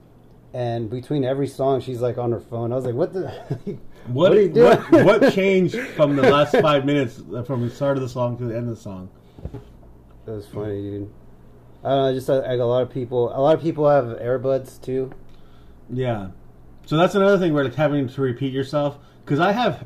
and 0.53 0.89
between 0.89 1.23
every 1.23 1.47
song, 1.47 1.81
she's 1.81 2.01
like 2.01 2.17
on 2.17 2.31
her 2.31 2.39
phone. 2.39 2.71
I 2.71 2.75
was 2.75 2.85
like, 2.85 2.95
what 2.95 3.13
the. 3.13 3.29
what, 4.07 4.31
what 4.31 4.31
are 4.33 4.41
you 4.41 4.49
doing? 4.49 4.77
What, 4.77 5.21
what 5.21 5.33
changed 5.33 5.77
from 5.77 6.15
the 6.15 6.23
last 6.23 6.55
five 6.57 6.85
minutes, 6.85 7.21
uh, 7.33 7.43
from 7.43 7.61
the 7.61 7.73
start 7.73 7.97
of 7.97 8.03
the 8.03 8.09
song 8.09 8.37
to 8.37 8.45
the 8.45 8.55
end 8.55 8.69
of 8.69 8.75
the 8.75 8.81
song? 8.81 9.09
That 10.25 10.31
was 10.33 10.47
funny, 10.47 10.81
dude. 10.81 11.13
I 11.83 11.89
don't 11.89 12.05
know. 12.05 12.13
Just 12.13 12.29
uh, 12.29 12.41
like 12.41 12.59
a 12.59 12.63
lot 12.63 12.83
of 12.83 12.89
people, 12.89 13.29
a 13.33 13.39
lot 13.39 13.55
of 13.55 13.61
people 13.61 13.89
have 13.89 14.05
earbuds 14.19 14.81
too. 14.81 15.11
Yeah. 15.91 16.29
So 16.85 16.97
that's 16.97 17.15
another 17.15 17.37
thing 17.37 17.53
where 17.53 17.63
like 17.63 17.75
having 17.75 18.07
to 18.07 18.21
repeat 18.21 18.51
yourself 18.51 18.97
because 19.23 19.39
I 19.39 19.51
have 19.51 19.85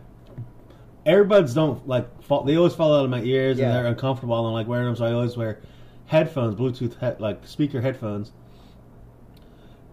earbuds 1.06 1.54
don't 1.56 1.88
like 1.88 2.22
fall, 2.24 2.44
they 2.44 2.56
always 2.56 2.74
fall 2.76 2.96
out 2.96 3.04
of 3.06 3.10
my 3.12 3.22
ears 3.22 3.58
Yeah. 3.58 3.66
and 3.68 3.76
they're 3.76 3.86
uncomfortable. 3.88 4.42
Don't 4.44 4.54
like 4.54 4.68
wearing 4.68 4.86
them, 4.86 4.96
so 4.96 5.06
I 5.06 5.12
always 5.14 5.36
wear 5.38 5.60
headphones, 6.06 6.56
Bluetooth 6.56 6.98
head, 7.00 7.20
like 7.20 7.46
speaker 7.46 7.82
headphones. 7.82 8.32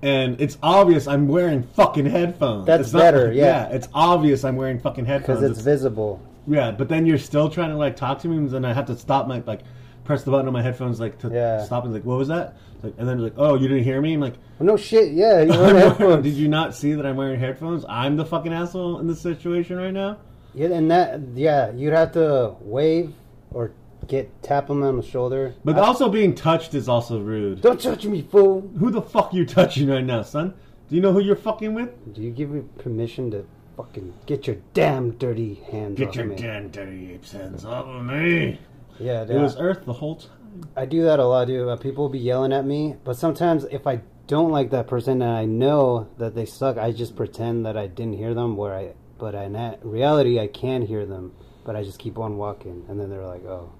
And 0.02 0.40
it's 0.40 0.56
obvious 0.62 1.06
I'm 1.06 1.28
wearing 1.28 1.62
fucking 1.62 2.06
headphones. 2.06 2.66
That's 2.66 2.84
It's 2.84 2.92
not- 2.92 3.00
better, 3.00 3.32
yeah. 3.32 3.68
it's 3.68 3.88
obvious 3.92 4.44
I'm 4.44 4.56
wearing 4.56 4.78
fucking 4.78 5.04
headphones. 5.04 5.40
Because 5.40 5.58
it's 5.58 5.60
visible. 5.64 6.20
Yeah, 6.46 6.70
but 6.70 6.88
then 6.88 7.04
you're 7.04 7.18
still 7.18 7.50
trying 7.50 7.68
to 7.70 7.76
like 7.76 7.96
talk 7.96 8.20
to 8.20 8.28
me, 8.28 8.38
and 8.38 8.48
then 8.50 8.64
I 8.64 8.72
have 8.72 8.86
to 8.86 8.96
stop 8.96 9.28
my 9.28 9.42
like 9.46 9.60
press 10.04 10.22
the 10.24 10.30
button 10.30 10.46
on 10.46 10.52
my 10.54 10.62
headphones 10.62 10.98
like 10.98 11.18
to 11.18 11.28
Yeah. 11.28 11.62
stop 11.64 11.84
and 11.84 11.92
like 11.92 12.04
what 12.04 12.16
was 12.16 12.28
that? 12.28 12.56
Like, 12.82 12.94
and 12.96 13.06
then 13.06 13.18
like 13.18 13.34
oh 13.36 13.56
you 13.56 13.68
didn't 13.68 13.84
hear 13.84 14.00
me? 14.00 14.14
I'm 14.14 14.20
like 14.20 14.34
Well, 14.58 14.66
no 14.66 14.76
shit. 14.78 15.12
Yeah, 15.12 15.42
you're 15.42 15.48
wearing 15.58 15.74
wearing- 15.74 15.76
headphones. 15.90 16.24
did 16.24 16.34
you 16.34 16.48
not 16.48 16.74
see 16.74 16.94
that 16.94 17.04
I'm 17.04 17.16
wearing 17.16 17.38
headphones? 17.38 17.84
I'm 17.88 18.16
the 18.16 18.24
fucking 18.24 18.52
asshole 18.54 19.00
in 19.00 19.06
this 19.06 19.20
situation 19.20 19.76
right 19.76 19.92
now. 19.92 20.16
Yeah, 20.54 20.68
and 20.68 20.90
that 20.90 21.20
yeah, 21.34 21.72
you'd 21.72 21.92
have 21.92 22.12
to 22.12 22.54
wave 22.60 23.12
or 23.52 23.72
get 24.06 24.42
tap 24.42 24.66
them 24.68 24.82
on 24.82 24.96
the 24.96 25.02
shoulder. 25.02 25.54
But 25.64 25.76
I- 25.76 25.80
also 25.86 26.08
being 26.08 26.34
touched 26.34 26.74
is 26.74 26.88
also 26.88 27.20
rude. 27.20 27.60
don't 27.60 27.80
touch 27.80 28.04
me, 28.04 28.22
fool. 28.22 28.68
Who 28.78 28.90
the 28.90 29.02
fuck 29.02 29.32
you 29.34 29.44
touching 29.46 29.88
right 29.88 30.04
now, 30.04 30.22
son? 30.22 30.54
Do 30.88 30.96
you 30.96 31.02
know 31.02 31.12
who 31.12 31.20
you're 31.20 31.36
fucking 31.36 31.72
with? 31.74 32.14
Do 32.14 32.20
you 32.22 32.30
give 32.32 32.50
me 32.50 32.62
permission 32.78 33.30
to 33.30 33.44
fucking 33.76 34.12
get 34.26 34.46
your 34.48 34.56
damn 34.74 35.12
dirty 35.12 35.54
hands 35.70 35.98
Get 35.98 36.08
off 36.08 36.16
your 36.16 36.24
me? 36.26 36.36
damn 36.36 36.68
dirty 36.70 37.12
apes 37.14 37.30
hands 37.32 37.64
off 37.64 37.86
of 37.86 38.04
me. 38.04 38.58
Yeah, 38.98 39.22
It 39.22 39.28
dude, 39.28 39.40
was 39.40 39.56
Earth 39.56 39.84
the 39.86 39.92
whole 39.92 40.16
time. 40.16 40.68
I 40.76 40.84
do 40.84 41.04
that 41.04 41.20
a 41.20 41.24
lot, 41.24 41.46
dude. 41.46 41.68
Uh, 41.68 41.76
people 41.76 42.04
will 42.04 42.10
be 42.10 42.18
yelling 42.18 42.52
at 42.52 42.66
me, 42.66 42.96
but 43.04 43.16
sometimes 43.16 43.64
if 43.70 43.86
I 43.86 44.00
don't 44.26 44.50
like 44.50 44.70
that 44.70 44.88
person 44.88 45.22
and 45.22 45.30
I 45.30 45.44
know 45.44 46.08
that 46.18 46.34
they 46.34 46.44
suck, 46.44 46.76
I 46.76 46.90
just 46.90 47.14
pretend 47.14 47.64
that 47.66 47.76
I 47.76 47.86
didn't 47.86 48.14
hear 48.14 48.34
them. 48.34 48.56
Where 48.56 48.74
I, 48.74 48.92
but 49.20 49.34
in 49.34 49.76
reality, 49.82 50.40
I 50.40 50.48
can 50.48 50.82
hear 50.82 51.06
them, 51.06 51.32
but 51.64 51.76
I 51.76 51.84
just 51.84 51.98
keep 51.98 52.18
on 52.18 52.36
walking, 52.38 52.84
and 52.88 52.98
then 52.98 53.10
they're 53.10 53.26
like, 53.26 53.44
"Oh, 53.44 53.70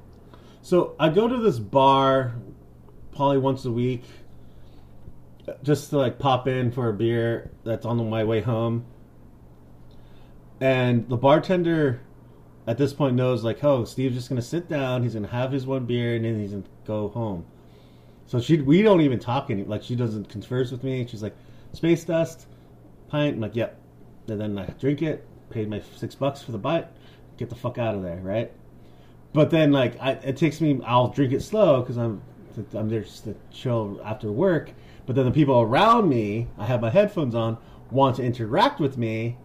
So 0.62 0.94
I 1.00 1.09
go 1.09 1.26
to 1.26 1.38
this 1.38 1.59
bar 1.59 2.35
probably 3.14 3.38
once 3.38 3.64
a 3.64 3.72
week 3.72 4.05
just 5.62 5.90
to 5.90 5.98
like 5.98 6.18
pop 6.18 6.46
in 6.48 6.70
for 6.70 6.88
a 6.88 6.92
beer 6.92 7.50
that's 7.64 7.87
on 7.87 8.09
my 8.09 8.24
way 8.24 8.40
home. 8.40 8.85
And 10.61 11.09
the 11.09 11.16
bartender 11.16 12.00
at 12.66 12.79
this 12.79 12.92
point 12.92 13.16
knows 13.16 13.42
like, 13.42 13.64
oh, 13.64 13.85
Steve's 13.85 14.14
just 14.14 14.29
gonna 14.29 14.42
sit 14.42 14.68
down, 14.68 15.03
he's 15.03 15.14
gonna 15.14 15.29
have 15.29 15.53
his 15.53 15.66
one 15.66 15.87
beer 15.87 16.16
and 16.16 16.24
then 16.24 16.38
he's 16.38 16.53
gonna 16.53 16.64
go 16.85 17.09
home. 17.09 17.44
So 18.26 18.40
she 18.40 18.61
we 18.61 18.83
don't 18.83 19.00
even 19.00 19.18
talk 19.18 19.50
any 19.50 19.64
like 19.64 19.83
she 19.83 19.96
doesn't 19.96 20.29
converse 20.29 20.70
with 20.70 20.85
me. 20.85 21.07
She's 21.09 21.22
like, 21.22 21.37
Space 21.72 22.05
dust, 22.05 22.46
pint, 23.09 23.37
I'm 23.37 23.40
like, 23.40 23.57
yep. 23.57 23.81
And 24.29 24.40
then 24.40 24.59
I 24.59 24.66
drink 24.79 25.03
it, 25.03 25.26
paid 25.51 25.69
my 25.69 25.83
six 25.97 26.15
bucks 26.15 26.43
for 26.43 26.53
the 26.53 26.59
bite, 26.59 26.89
get 27.37 27.49
the 27.49 27.55
fuck 27.55 27.79
out 27.79 27.95
of 27.95 28.03
there, 28.03 28.21
right? 28.23 28.51
But 29.33 29.51
then, 29.51 29.73
like, 29.73 30.01
I, 30.01 30.13
it 30.13 30.37
takes 30.37 30.61
me. 30.61 30.81
I'll 30.85 31.09
drink 31.09 31.33
it 31.33 31.43
slow 31.43 31.81
because 31.81 31.97
I'm 31.97 32.23
I'm 32.75 32.89
there 32.89 33.03
just 33.03 33.25
to 33.25 33.35
chill 33.53 34.01
after 34.05 34.31
work. 34.33 34.73
But 35.07 35.17
then 35.17 35.25
the 35.25 35.31
people 35.31 35.61
around 35.61 36.09
me, 36.09 36.49
I 36.59 36.67
have 36.67 36.81
my 36.81 36.91
headphones 36.91 37.35
on, 37.35 37.59
want 37.91 38.17
to 38.17 38.23
interact 38.25 38.81
with 38.81 38.97
me 38.97 39.37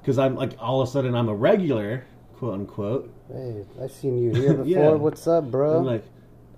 because 0.00 0.18
I'm 0.18 0.34
like 0.34 0.52
all 0.58 0.80
of 0.80 0.88
a 0.88 0.90
sudden 0.90 1.14
I'm 1.14 1.28
a 1.28 1.34
regular, 1.34 2.06
quote 2.36 2.54
unquote. 2.54 3.12
hey, 3.32 3.64
I've 3.82 3.92
seen 3.92 4.18
you 4.18 4.30
here 4.32 4.54
before. 4.62 4.66
Yeah. 4.66 4.90
What's 4.90 5.26
up, 5.26 5.50
bro?" 5.50 5.78
I'm 5.78 5.84
like, 5.84 6.04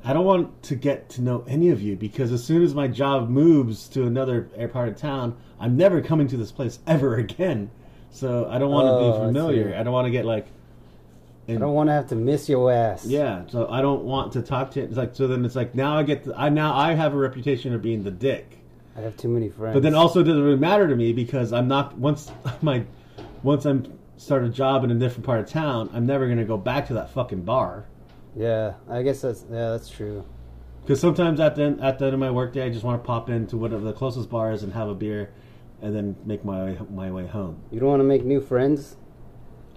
I 0.05 0.12
don't 0.12 0.25
want 0.25 0.62
to 0.64 0.75
get 0.77 1.09
to 1.11 1.23
know 1.23 1.44
any 1.49 1.71
of 1.71 1.83
you 1.83 1.97
because 1.97 2.33
as 2.33 2.44
soon 2.44 2.62
as 2.62 2.75
my 2.75 2.88
job 2.88 3.29
moves 3.29 3.88
to 3.90 4.07
another 4.07 4.49
air 4.57 4.68
part 4.68 4.88
of 4.88 4.97
town, 4.97 5.37
I'm 5.59 5.77
never 5.77 6.01
coming 6.01 6.29
to 6.29 6.37
this 6.37 6.53
place 6.53 6.79
ever 6.87 7.16
again. 7.16 7.71
So 8.11 8.49
I 8.51 8.59
don't 8.59 8.71
want 8.71 8.88
Oh, 8.88 8.99
to 8.99 9.05
I 9.07 9.21
be 9.21 9.27
familiar. 9.27 9.71
see. 9.71 9.77
I 9.77 9.83
don't 9.83 9.92
want 9.92 10.07
to 10.07 10.11
get 10.11 10.25
like. 10.25 10.47
I 11.49 11.55
don't 11.55 11.73
want 11.73 11.88
to 11.88 11.94
have 11.94 12.09
to 12.09 12.14
miss 12.14 12.47
your 12.49 12.71
ass. 12.71 13.07
Yeah, 13.07 13.42
so 13.47 13.68
I 13.71 13.81
don't 13.81 14.05
want 14.05 14.33
to 14.35 14.42
talk 14.42 14.73
to 14.73 14.83
it's 14.83 14.97
like 14.99 15.14
so 15.14 15.27
then 15.27 15.44
it's 15.47 15.57
like 15.57 15.75
now 15.75 15.97
I 15.97 16.03
get 16.03 16.25
to, 16.25 16.35
I 16.38 16.51
now 16.51 16.75
I 16.77 16.92
have 16.92 17.14
a 17.14 17.16
reputation 17.16 17.73
of 17.73 17.81
being 17.81 18.05
the 18.05 18.11
dick. 18.11 18.59
I 18.94 19.01
have 19.01 19.16
too 19.16 19.29
many 19.29 19.49
friends. 19.49 19.73
But 19.75 19.83
then 19.83 19.94
also 19.94 20.21
it 20.21 20.25
doesn't 20.25 20.42
really 20.42 20.59
matter 20.59 20.87
to 20.87 20.94
me 20.94 21.12
because 21.14 21.53
I'm 21.55 21.66
not 21.66 21.97
once 21.97 22.31
my 22.61 22.85
once 23.42 23.64
I'm 23.64 23.99
start 24.18 24.44
a 24.44 24.49
job 24.51 24.85
in 24.85 24.90
a 24.90 24.94
different 24.97 25.25
part 25.25 25.40
of 25.40 25.49
town, 25.49 25.88
I'm 25.94 26.05
never 26.05 26.27
going 26.27 26.38
to 26.38 26.44
go 26.44 26.57
back 26.59 26.88
to 26.88 26.94
that 26.94 27.11
fucking 27.11 27.42
bar. 27.44 27.87
yeah, 28.37 28.75
I 28.90 29.03
guess 29.03 29.23
that's 29.23 29.44
yeah, 29.51 29.71
that's 29.71 29.88
true. 29.88 30.25
Cuz 30.87 31.01
sometimes 31.01 31.40
at 31.40 31.57
the 31.57 31.62
end, 31.62 31.81
at 31.81 31.99
the 31.99 32.07
end 32.07 32.14
of 32.14 32.21
my 32.21 32.31
workday 32.31 32.62
I 32.62 32.68
just 32.68 32.85
want 32.85 33.03
to 33.03 33.07
pop 33.07 33.31
into 33.31 33.57
whatever 33.57 33.85
the 33.85 33.92
closest 33.94 34.29
bar 34.29 34.53
is 34.53 34.62
and 34.64 34.73
have 34.75 34.88
a 34.88 34.94
beer 34.94 35.31
and 35.82 35.94
then 35.94 36.16
make 36.24 36.44
my 36.44 36.64
way, 36.64 36.78
my 36.90 37.10
way 37.10 37.26
home. 37.26 37.62
You 37.70 37.80
don't 37.80 37.88
want 37.88 38.00
to 38.00 38.04
make 38.04 38.24
new 38.24 38.40
friends. 38.40 38.96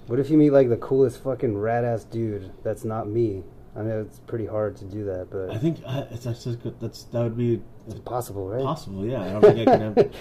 What 0.07 0.19
if 0.19 0.29
you 0.29 0.37
meet 0.37 0.51
like 0.51 0.69
the 0.69 0.77
coolest 0.77 1.23
fucking 1.23 1.57
rat 1.57 1.83
ass 1.83 2.03
dude 2.03 2.51
that's 2.63 2.83
not 2.83 3.07
me? 3.07 3.43
I 3.75 3.83
know 3.83 4.01
it's 4.01 4.19
pretty 4.19 4.45
hard 4.45 4.75
to 4.77 4.85
do 4.85 5.05
that, 5.05 5.29
but 5.31 5.51
I 5.51 5.57
think 5.57 5.79
uh, 5.85 6.05
it's 6.11 6.25
that's 6.25 6.43
just 6.43 6.61
good. 6.61 6.79
That's 6.81 7.03
that 7.05 7.21
would 7.21 7.37
be 7.37 7.61
it's 7.87 7.99
possible, 8.01 8.47
right? 8.49 8.63
possible. 8.63 9.05
Yeah, 9.05 9.21
I 9.21 9.31
don't 9.31 9.41
think 9.41 9.59
I 9.67 9.77
can 9.77 9.81
have 9.81 10.11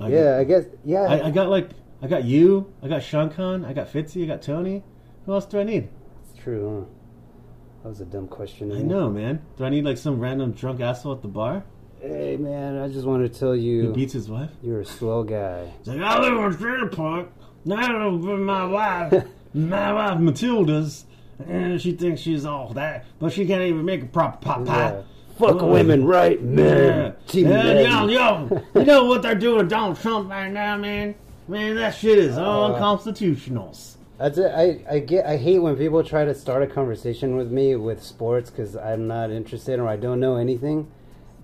I- 0.00 0.08
yeah, 0.08 0.38
I 0.38 0.44
guess. 0.44 0.64
Yeah, 0.84 1.02
I, 1.02 1.28
I 1.28 1.30
got 1.30 1.48
like 1.48 1.70
I 2.02 2.08
got 2.08 2.24
you, 2.24 2.72
I 2.82 2.88
got 2.88 3.02
Sean 3.02 3.30
Khan, 3.30 3.64
I 3.64 3.72
got 3.72 3.92
Fitzy, 3.92 4.24
I 4.24 4.26
got 4.26 4.42
Tony. 4.42 4.82
Who 5.26 5.32
else 5.32 5.46
do 5.46 5.60
I 5.60 5.62
need? 5.62 5.88
it's 6.24 6.42
true. 6.42 6.88
That 7.82 7.90
was 7.90 8.00
a 8.00 8.04
dumb 8.04 8.26
question. 8.26 8.72
I 8.72 8.82
know, 8.82 9.08
man. 9.08 9.40
Do 9.56 9.64
I 9.64 9.68
need 9.68 9.84
like 9.84 9.98
some 9.98 10.18
random 10.18 10.52
drunk 10.52 10.80
asshole 10.80 11.12
at 11.12 11.22
the 11.22 11.28
bar 11.28 11.64
Hey, 12.02 12.36
man, 12.36 12.78
I 12.78 12.88
just 12.88 13.06
want 13.06 13.22
to 13.32 13.38
tell 13.38 13.54
you, 13.54 13.92
beats 13.92 14.12
his 14.12 14.28
wife? 14.28 14.50
you're 14.60 14.80
a 14.80 14.84
swell 14.84 15.22
guy. 15.22 15.70
He's 15.78 15.86
like, 15.86 16.00
I 16.00 16.18
live 16.18 16.36
on 16.36 16.56
Trailer 16.56 16.88
Park. 16.88 17.28
Now 17.64 18.10
my 18.10 18.64
wife, 18.64 19.24
my 19.54 19.92
wife 19.92 20.18
Matilda's, 20.18 21.04
and 21.46 21.80
she 21.80 21.92
thinks 21.92 22.20
she's 22.20 22.44
all 22.44 22.72
that, 22.72 23.04
but 23.20 23.32
she 23.32 23.46
can't 23.46 23.62
even 23.62 23.84
make 23.84 24.02
a 24.02 24.06
proper 24.06 24.36
pot 24.38 24.64
pie. 24.64 24.90
Yeah. 24.94 25.02
Fuck 25.38 25.62
women, 25.62 26.04
right, 26.04 26.42
man? 26.42 27.14
Yeah, 27.28 27.42
men. 27.44 27.84
yo, 27.84 28.08
yo, 28.08 28.62
you 28.80 28.84
know 28.84 29.04
what 29.04 29.22
they're 29.22 29.36
doing 29.36 29.60
to 29.60 29.66
Donald 29.68 30.00
Trump 30.00 30.28
right 30.28 30.50
now, 30.50 30.76
man? 30.76 31.14
Man, 31.46 31.76
that 31.76 31.94
shit 31.94 32.18
is 32.18 32.36
Uh, 32.36 32.64
unconstitutional. 32.64 33.76
That's 34.18 34.38
it. 34.38 34.52
I, 34.54 34.84
I 34.90 34.98
get. 34.98 35.24
I 35.24 35.36
hate 35.36 35.60
when 35.60 35.76
people 35.76 36.02
try 36.02 36.24
to 36.24 36.34
start 36.34 36.62
a 36.64 36.66
conversation 36.66 37.36
with 37.36 37.52
me 37.52 37.76
with 37.76 38.02
sports 38.02 38.50
because 38.50 38.76
I'm 38.76 39.06
not 39.06 39.30
interested 39.30 39.78
or 39.78 39.86
I 39.88 39.96
don't 39.96 40.18
know 40.20 40.36
anything, 40.36 40.88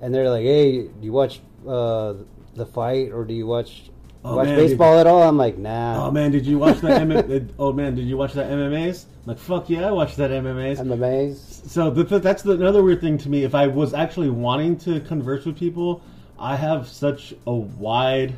and 0.01 0.15
they're 0.15 0.31
like, 0.31 0.45
"Hey, 0.45 0.83
do 0.83 0.91
you 1.03 1.13
watch 1.13 1.41
uh, 1.67 2.15
the 2.55 2.67
fight 2.67 3.13
or 3.13 3.25
do 3.25 3.35
you 3.35 3.47
watch 3.47 3.91
Oh, 4.25 4.37
watch 4.37 4.47
man, 4.47 4.57
baseball 4.57 4.99
at 4.99 5.07
all?" 5.07 5.23
I'm 5.23 5.37
like, 5.37 5.59
"Nah." 5.59 6.07
Oh 6.07 6.11
man, 6.11 6.31
did 6.33 6.47
you 6.47 6.59
watch 6.59 6.81
that? 6.81 7.01
M- 7.11 7.49
oh 7.59 7.73
man, 7.73 7.95
did 7.95 8.07
you 8.07 8.17
watch 8.17 8.33
that 8.35 8.51
MMA's? 8.51 9.07
like 9.27 9.39
fuck 9.39 9.69
yeah, 9.69 9.87
I 9.89 9.91
watched 9.93 10.17
that 10.17 10.31
MMA's. 10.31 10.81
I'm. 10.81 11.39
So 11.71 11.91
the, 11.91 12.05
th- 12.05 12.23
that's 12.23 12.43
the, 12.43 12.53
another 12.53 12.83
weird 12.83 13.01
thing 13.01 13.19
to 13.19 13.29
me. 13.29 13.45
If 13.45 13.55
I 13.55 13.67
was 13.67 13.93
actually 13.95 14.31
wanting 14.31 14.77
to 14.79 15.01
converse 15.01 15.45
with 15.45 15.59
people, 15.59 16.01
I 16.39 16.57
have 16.57 16.89
such 16.89 17.35
a 17.47 17.53
wide 17.55 18.35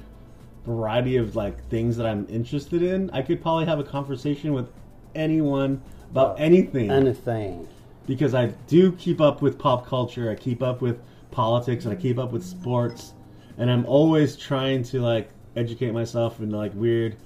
variety 0.66 1.16
of 1.16 1.36
like 1.36 1.62
things 1.68 1.96
that 1.96 2.06
I'm 2.06 2.26
interested 2.28 2.82
in. 2.82 3.08
I 3.10 3.22
could 3.22 3.40
probably 3.40 3.66
have 3.66 3.78
a 3.78 3.84
conversation 3.84 4.52
with 4.52 4.68
anyone 5.14 5.80
about 6.10 6.38
anything 6.40 6.90
Anything. 6.90 7.66
because 8.06 8.34
I 8.34 8.46
do 8.66 8.92
keep 8.92 9.20
up 9.20 9.42
with 9.42 9.58
pop 9.58 9.86
culture. 9.86 10.30
I 10.30 10.34
keep 10.34 10.62
up 10.62 10.80
with 10.82 10.98
politics 11.30 11.84
and 11.84 11.92
I 11.92 11.96
keep 11.96 12.18
up 12.18 12.32
with 12.32 12.44
sports, 12.44 13.12
and 13.58 13.70
I'm 13.70 13.84
always 13.86 14.36
trying 14.36 14.82
to 14.84 15.00
like 15.00 15.30
educate 15.56 15.92
myself 15.92 16.40
in 16.40 16.50
like 16.50 16.72
weird, 16.74 17.16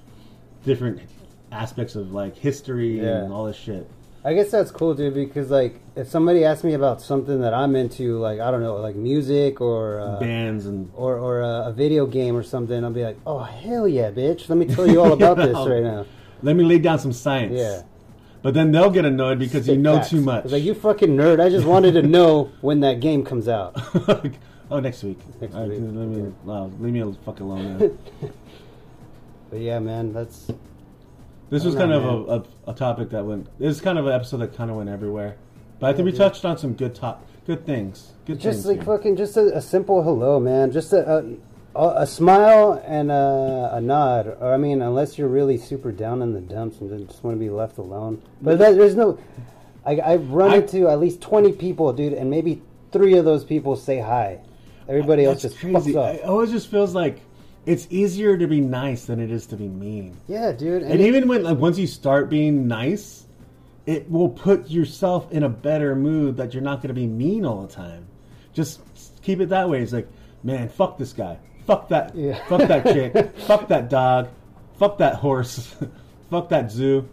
different 0.65 1.01
aspects 1.51 1.95
of 1.95 2.11
like 2.13 2.35
history 2.37 2.99
Yeah. 2.99 3.23
and 3.23 3.33
all 3.33 3.45
this 3.45 3.55
shit. 3.57 3.89
I 4.23 4.33
guess 4.33 4.49
that's 4.49 4.71
cool, 4.71 4.95
dude. 4.95 5.13
Because 5.13 5.51
like, 5.51 5.79
if 5.95 6.07
somebody 6.09 6.43
asks 6.43 6.63
me 6.63 6.73
about 6.73 6.99
something 6.99 7.41
that 7.41 7.53
I'm 7.53 7.75
into, 7.75 8.17
like 8.17 8.39
I 8.39 8.49
don't 8.49 8.63
know, 8.63 8.77
like 8.77 8.95
music 8.95 9.61
or 9.61 9.99
uh, 9.99 10.19
Bands 10.19 10.65
and 10.65 10.91
or 10.95 11.17
or 11.19 11.41
a, 11.41 11.65
a 11.67 11.71
video 11.73 12.07
game 12.07 12.35
or 12.35 12.41
something, 12.41 12.83
I'll 12.83 12.89
be 12.91 13.03
like, 13.03 13.17
"Oh 13.27 13.39
hell 13.39 13.87
yeah, 13.87 14.09
bitch! 14.09 14.49
Let 14.49 14.57
me 14.57 14.65
tell 14.65 14.87
you 14.87 14.99
all 14.99 15.13
about 15.13 15.37
this 15.45 15.55
right 15.55 15.83
now." 15.83 16.05
let 16.41 16.55
me 16.55 16.63
lay 16.63 16.77
down 16.79 16.99
some 16.99 17.13
science. 17.13 17.53
Yeah. 17.55 17.81
But 18.45 18.53
then 18.53 18.71
they'll 18.71 18.91
get 18.91 19.05
annoyed 19.05 19.39
because 19.39 19.67
you 19.67 19.75
know 19.75 19.97
facts. 19.97 20.11
too 20.11 20.21
much. 20.21 20.43
It's 20.43 20.53
like 20.53 20.61
you 20.61 20.75
fucking 20.75 21.17
nerd. 21.17 21.43
I 21.43 21.49
just 21.49 21.65
wanted 21.65 21.93
to 21.93 22.03
know 22.15 22.51
when 22.61 22.81
that 22.81 22.99
game 22.99 23.25
comes 23.25 23.47
out. 23.47 23.73
oh, 24.69 24.79
next 24.79 25.01
week. 25.01 25.17
Next 25.41 25.55
All 25.55 25.61
right, 25.61 25.71
week. 25.71 25.79
Let 25.81 26.07
me, 26.07 26.31
wow, 26.43 26.71
leave 26.79 26.93
me 26.93 27.01
the 27.01 27.17
fuck 27.25 27.39
alone. 27.39 27.79
Man. 27.79 27.97
But 29.49 29.61
yeah, 29.61 29.79
man, 29.79 30.13
that's 30.13 30.51
This 31.49 31.63
was 31.63 31.73
kind 31.73 31.89
don't 31.91 32.03
of 32.03 32.29
a, 32.29 32.69
a, 32.69 32.71
a 32.71 32.75
topic 32.75 33.09
that 33.11 33.25
went. 33.25 33.47
This 33.57 33.77
is 33.77 33.81
kind 33.81 33.97
of 33.97 34.05
an 34.05 34.13
episode 34.13 34.37
that 34.37 34.55
kind 34.55 34.69
of 34.69 34.77
went 34.77 34.89
everywhere. 34.89 35.37
But 35.79 35.89
I 35.89 35.93
think 35.93 36.05
we 36.05 36.11
dude. 36.11 36.19
touched 36.19 36.45
on 36.45 36.59
some 36.59 36.73
good 36.73 36.93
top, 36.93 37.25
good 37.47 37.65
things. 37.65 38.11
Good 38.25 38.39
just 38.39 38.63
things. 38.63 38.77
like 38.77 38.85
fucking 38.85 39.15
just 39.15 39.37
a, 39.37 39.57
a 39.57 39.61
simple 39.61 40.03
hello, 40.03 40.39
man. 40.39 40.71
Just 40.71 40.93
a 40.93 41.17
a, 41.17 41.23
a 41.75 42.07
smile 42.07 42.81
and 42.85 43.11
a, 43.11 43.71
a 43.73 43.81
nod. 43.81 44.27
Or 44.39 44.53
I 44.53 44.57
mean, 44.57 44.81
unless 44.81 45.17
you're 45.17 45.27
really 45.27 45.57
super 45.57 45.91
down 45.91 46.21
in 46.21 46.33
the 46.33 46.41
dumps 46.41 46.79
and 46.79 47.07
just 47.07 47.23
want 47.23 47.35
to 47.35 47.39
be 47.39 47.49
left 47.49 47.77
alone. 47.77 48.21
But 48.41 48.59
that, 48.59 48.75
there's 48.75 48.95
no. 48.95 49.19
I 49.85 49.99
I've 49.99 50.29
run 50.31 50.51
I- 50.51 50.57
into 50.57 50.87
at 50.87 50.99
least 50.99 51.21
twenty 51.21 51.51
people, 51.51 51.91
dude, 51.93 52.13
and 52.13 52.29
maybe 52.29 52.61
three 52.91 53.17
of 53.17 53.25
those 53.25 53.43
people 53.43 53.75
say 53.75 53.99
hi. 53.99 54.39
Everybody 54.87 55.25
else 55.25 55.41
just 55.41 55.59
crazy. 55.59 55.93
fucks 55.93 56.15
It 56.15 56.23
always 56.23 56.51
just 56.51 56.69
feels 56.69 56.93
like 56.93 57.19
it's 57.65 57.87
easier 57.89 58.37
to 58.37 58.47
be 58.47 58.61
nice 58.61 59.05
than 59.05 59.19
it 59.19 59.31
is 59.31 59.47
to 59.47 59.55
be 59.57 59.67
mean. 59.67 60.15
Yeah, 60.27 60.51
dude. 60.51 60.83
And 60.83 61.01
even 61.01 61.27
when 61.27 61.43
like 61.43 61.57
once 61.57 61.77
you 61.79 61.87
start 61.87 62.29
being 62.29 62.67
nice, 62.67 63.25
it 63.87 64.09
will 64.09 64.29
put 64.29 64.69
yourself 64.69 65.31
in 65.31 65.43
a 65.43 65.49
better 65.49 65.95
mood 65.95 66.37
that 66.37 66.53
you're 66.53 66.63
not 66.63 66.77
going 66.77 66.89
to 66.89 66.93
be 66.93 67.07
mean 67.07 67.45
all 67.45 67.65
the 67.65 67.73
time. 67.73 68.05
Just 68.53 68.79
keep 69.23 69.41
it 69.41 69.49
that 69.49 69.67
way. 69.69 69.81
It's 69.81 69.91
like, 69.91 70.07
man, 70.43 70.69
fuck 70.69 70.97
this 70.99 71.11
guy. 71.13 71.37
Fuck 71.65 71.89
that. 71.89 72.15
Yeah. 72.15 72.37
Fuck 72.47 72.67
that 72.67 72.83
chick. 72.85 73.35
fuck 73.39 73.67
that 73.69 73.89
dog. 73.89 74.29
Fuck 74.77 74.97
that 74.99 75.15
horse. 75.15 75.75
fuck 76.29 76.49
that 76.49 76.71
zoo. 76.71 77.07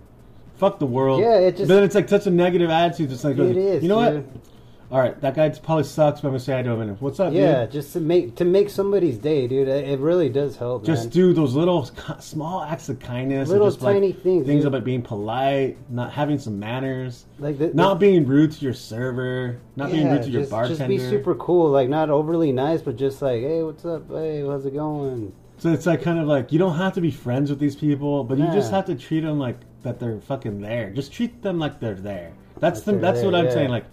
Fuck 0.56 0.78
the 0.78 0.86
world. 0.86 1.20
Yeah, 1.20 1.38
it 1.38 1.56
just- 1.56 1.68
But 1.68 1.74
then 1.74 1.82
it's 1.84 1.94
like 1.94 2.08
such 2.08 2.26
a 2.26 2.30
negative 2.30 2.70
attitude. 2.70 3.10
It's 3.12 3.24
like, 3.24 3.38
It 3.38 3.56
is, 3.56 3.82
you 3.82 3.88
know 3.88 4.10
dude. 4.10 4.26
what? 4.26 4.51
All 4.92 4.98
right, 5.00 5.18
that 5.22 5.34
guy 5.34 5.48
probably 5.48 5.84
sucks, 5.84 6.20
but 6.20 6.28
I'm 6.28 6.32
gonna 6.34 6.40
say 6.40 6.58
I 6.58 6.62
to 6.62 6.78
him. 6.78 6.96
What's 7.00 7.18
up, 7.18 7.32
yeah, 7.32 7.62
dude? 7.62 7.72
just 7.72 7.94
to 7.94 8.00
make 8.00 8.34
to 8.36 8.44
make 8.44 8.68
somebody's 8.68 9.16
day, 9.16 9.48
dude. 9.48 9.66
It 9.66 9.98
really 10.00 10.28
does 10.28 10.58
help, 10.58 10.84
Just 10.84 11.04
man. 11.04 11.10
do 11.12 11.32
those 11.32 11.54
little 11.54 11.86
small 12.20 12.62
acts 12.62 12.90
of 12.90 13.00
kindness, 13.00 13.48
Little 13.48 13.68
just, 13.68 13.80
like, 13.80 13.94
tiny 13.94 14.12
things, 14.12 14.44
things 14.44 14.64
dude. 14.64 14.66
about 14.66 14.84
being 14.84 15.00
polite, 15.00 15.78
not 15.88 16.12
having 16.12 16.38
some 16.38 16.58
manners, 16.60 17.24
like 17.38 17.56
the, 17.56 17.72
not 17.72 18.00
being 18.00 18.26
rude 18.26 18.52
to 18.52 18.62
your 18.62 18.74
server, 18.74 19.58
not 19.76 19.90
being 19.90 20.10
rude 20.10 20.24
to 20.24 20.28
your 20.28 20.42
just, 20.42 20.50
bartender. 20.50 20.76
Just 20.76 20.88
be 20.88 20.98
super 20.98 21.34
cool, 21.36 21.70
like 21.70 21.88
not 21.88 22.10
overly 22.10 22.52
nice, 22.52 22.82
but 22.82 22.96
just 22.96 23.22
like, 23.22 23.40
hey, 23.40 23.62
what's 23.62 23.86
up? 23.86 24.10
Hey, 24.10 24.42
how's 24.42 24.66
it 24.66 24.74
going? 24.74 25.32
So 25.56 25.72
it's 25.72 25.86
like 25.86 26.02
kind 26.02 26.18
of 26.18 26.26
like 26.26 26.52
you 26.52 26.58
don't 26.58 26.76
have 26.76 26.92
to 26.92 27.00
be 27.00 27.10
friends 27.10 27.48
with 27.48 27.58
these 27.60 27.76
people, 27.76 28.24
but 28.24 28.36
you 28.36 28.44
just 28.52 28.70
have 28.70 28.84
to 28.84 28.94
treat 28.94 29.20
them 29.20 29.38
like 29.38 29.56
that 29.84 29.98
they're 29.98 30.20
fucking 30.20 30.60
there. 30.60 30.90
Just 30.90 31.14
treat 31.14 31.40
them 31.40 31.58
like 31.58 31.80
they're 31.80 31.94
there. 31.94 32.34
That's 32.58 32.86
Like 32.86 32.96
the, 32.96 33.00
that's 33.00 33.20
there, 33.20 33.30
what 33.30 33.34
I'm 33.34 33.46
yeah. 33.46 33.54
saying. 33.54 33.70
Like, 33.70 33.86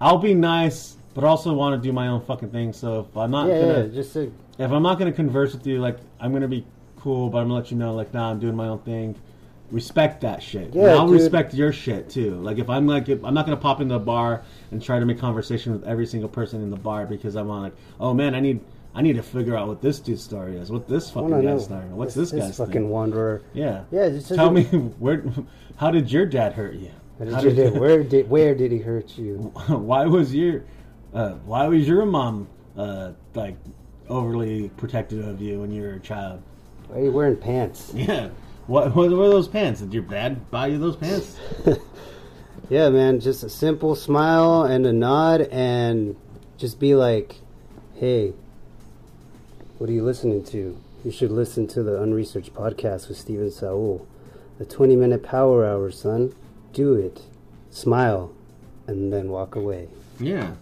I'll 0.00 0.18
be 0.18 0.34
nice, 0.34 0.96
but 1.14 1.24
also 1.24 1.52
want 1.52 1.80
to 1.80 1.86
do 1.86 1.92
my 1.92 2.08
own 2.08 2.20
fucking 2.20 2.50
thing. 2.50 2.72
So 2.72 3.00
if 3.00 3.16
I'm 3.16 3.30
not 3.30 3.48
yeah, 3.48 3.60
gonna, 3.60 3.84
yeah, 3.84 3.94
just 3.94 4.12
to, 4.14 4.32
if 4.58 4.70
I'm 4.70 4.82
not 4.82 4.98
gonna 4.98 5.12
converse 5.12 5.52
with 5.52 5.66
you, 5.66 5.80
like 5.80 5.98
I'm 6.20 6.32
gonna 6.32 6.48
be 6.48 6.64
cool, 6.96 7.28
but 7.28 7.38
I'm 7.38 7.48
gonna 7.48 7.60
let 7.60 7.70
you 7.70 7.76
know, 7.76 7.94
like, 7.94 8.12
nah, 8.14 8.30
I'm 8.30 8.38
doing 8.38 8.56
my 8.56 8.68
own 8.68 8.80
thing. 8.80 9.16
Respect 9.70 10.22
that 10.22 10.42
shit. 10.42 10.74
Yeah, 10.74 10.82
and 10.82 10.90
I'll 10.92 11.06
dude. 11.06 11.20
respect 11.20 11.52
your 11.52 11.72
shit 11.72 12.08
too. 12.08 12.36
Like 12.36 12.58
if 12.58 12.70
I'm 12.70 12.86
like, 12.86 13.08
if, 13.08 13.22
I'm 13.24 13.34
not 13.34 13.44
gonna 13.44 13.56
pop 13.56 13.80
into 13.80 13.96
a 13.96 14.00
bar 14.00 14.42
and 14.70 14.82
try 14.82 14.98
to 14.98 15.04
make 15.04 15.18
conversation 15.18 15.72
with 15.72 15.84
every 15.84 16.06
single 16.06 16.28
person 16.28 16.62
in 16.62 16.70
the 16.70 16.76
bar 16.76 17.04
because 17.04 17.34
I'm 17.34 17.50
on 17.50 17.62
like, 17.62 17.74
oh 18.00 18.14
man, 18.14 18.34
I 18.34 18.40
need, 18.40 18.60
I 18.94 19.02
need 19.02 19.16
to 19.16 19.22
figure 19.22 19.56
out 19.56 19.68
what 19.68 19.82
this 19.82 19.98
dude's 19.98 20.22
story 20.22 20.56
is. 20.56 20.70
What 20.70 20.88
this 20.88 21.10
fucking 21.10 21.42
guy's 21.42 21.64
story. 21.64 21.84
What's 21.86 22.14
this, 22.14 22.32
guy's 22.32 22.56
fucking 22.56 22.72
thing? 22.72 22.88
wanderer? 22.88 23.42
Yeah. 23.52 23.84
Yeah, 23.90 24.08
just 24.08 24.34
Tell 24.34 24.50
me 24.50 24.64
where, 24.98 25.22
how 25.76 25.90
did 25.90 26.10
your 26.10 26.24
dad 26.24 26.54
hurt 26.54 26.74
you? 26.74 26.90
How 27.18 27.24
did 27.24 27.34
How 27.34 27.40
you 27.42 27.50
do- 27.54 27.80
where 27.80 28.02
did 28.02 28.30
where 28.30 28.54
did 28.54 28.70
he 28.72 28.78
hurt 28.78 29.18
you? 29.18 29.36
why 29.68 30.06
was 30.06 30.34
your 30.34 30.62
uh, 31.12 31.32
why 31.44 31.66
was 31.66 31.86
your 31.88 32.04
mom 32.06 32.48
uh, 32.76 33.12
like 33.34 33.56
overly 34.08 34.68
protective 34.76 35.26
of 35.26 35.40
you 35.40 35.60
when 35.60 35.70
you 35.70 35.82
were 35.82 35.94
a 35.94 36.00
child? 36.00 36.42
Why 36.88 36.98
are 37.00 37.04
you 37.04 37.12
wearing 37.12 37.36
pants? 37.36 37.92
Yeah. 37.94 38.30
What, 38.66 38.94
what 38.94 39.10
were 39.10 39.30
those 39.30 39.48
pants? 39.48 39.80
Did 39.80 39.94
your 39.94 40.02
dad 40.02 40.50
buy 40.50 40.66
you 40.66 40.78
those 40.78 40.96
pants? 40.96 41.36
Yeah, 42.70 42.90
man, 42.90 43.18
just 43.20 43.42
a 43.42 43.48
simple 43.48 43.94
smile 43.94 44.64
and 44.64 44.84
a 44.84 44.92
nod, 44.92 45.40
and 45.50 46.16
just 46.58 46.78
be 46.78 46.94
like, 46.94 47.36
"Hey, 47.94 48.34
what 49.78 49.88
are 49.88 49.92
you 49.94 50.04
listening 50.04 50.44
to? 50.46 50.78
You 51.02 51.10
should 51.10 51.30
listen 51.30 51.66
to 51.68 51.82
the 51.82 52.02
Unresearched 52.02 52.52
podcast 52.52 53.08
with 53.08 53.16
Steven 53.16 53.50
Saul, 53.50 54.06
the 54.58 54.66
twenty-minute 54.66 55.22
power 55.22 55.64
hour, 55.64 55.90
son. 55.90 56.34
Do 56.78 56.94
it, 56.94 57.22
smile, 57.70 58.30
and 58.86 59.12
then 59.12 59.30
walk 59.30 59.56
away." 59.56 59.88
Yeah. 60.20 60.52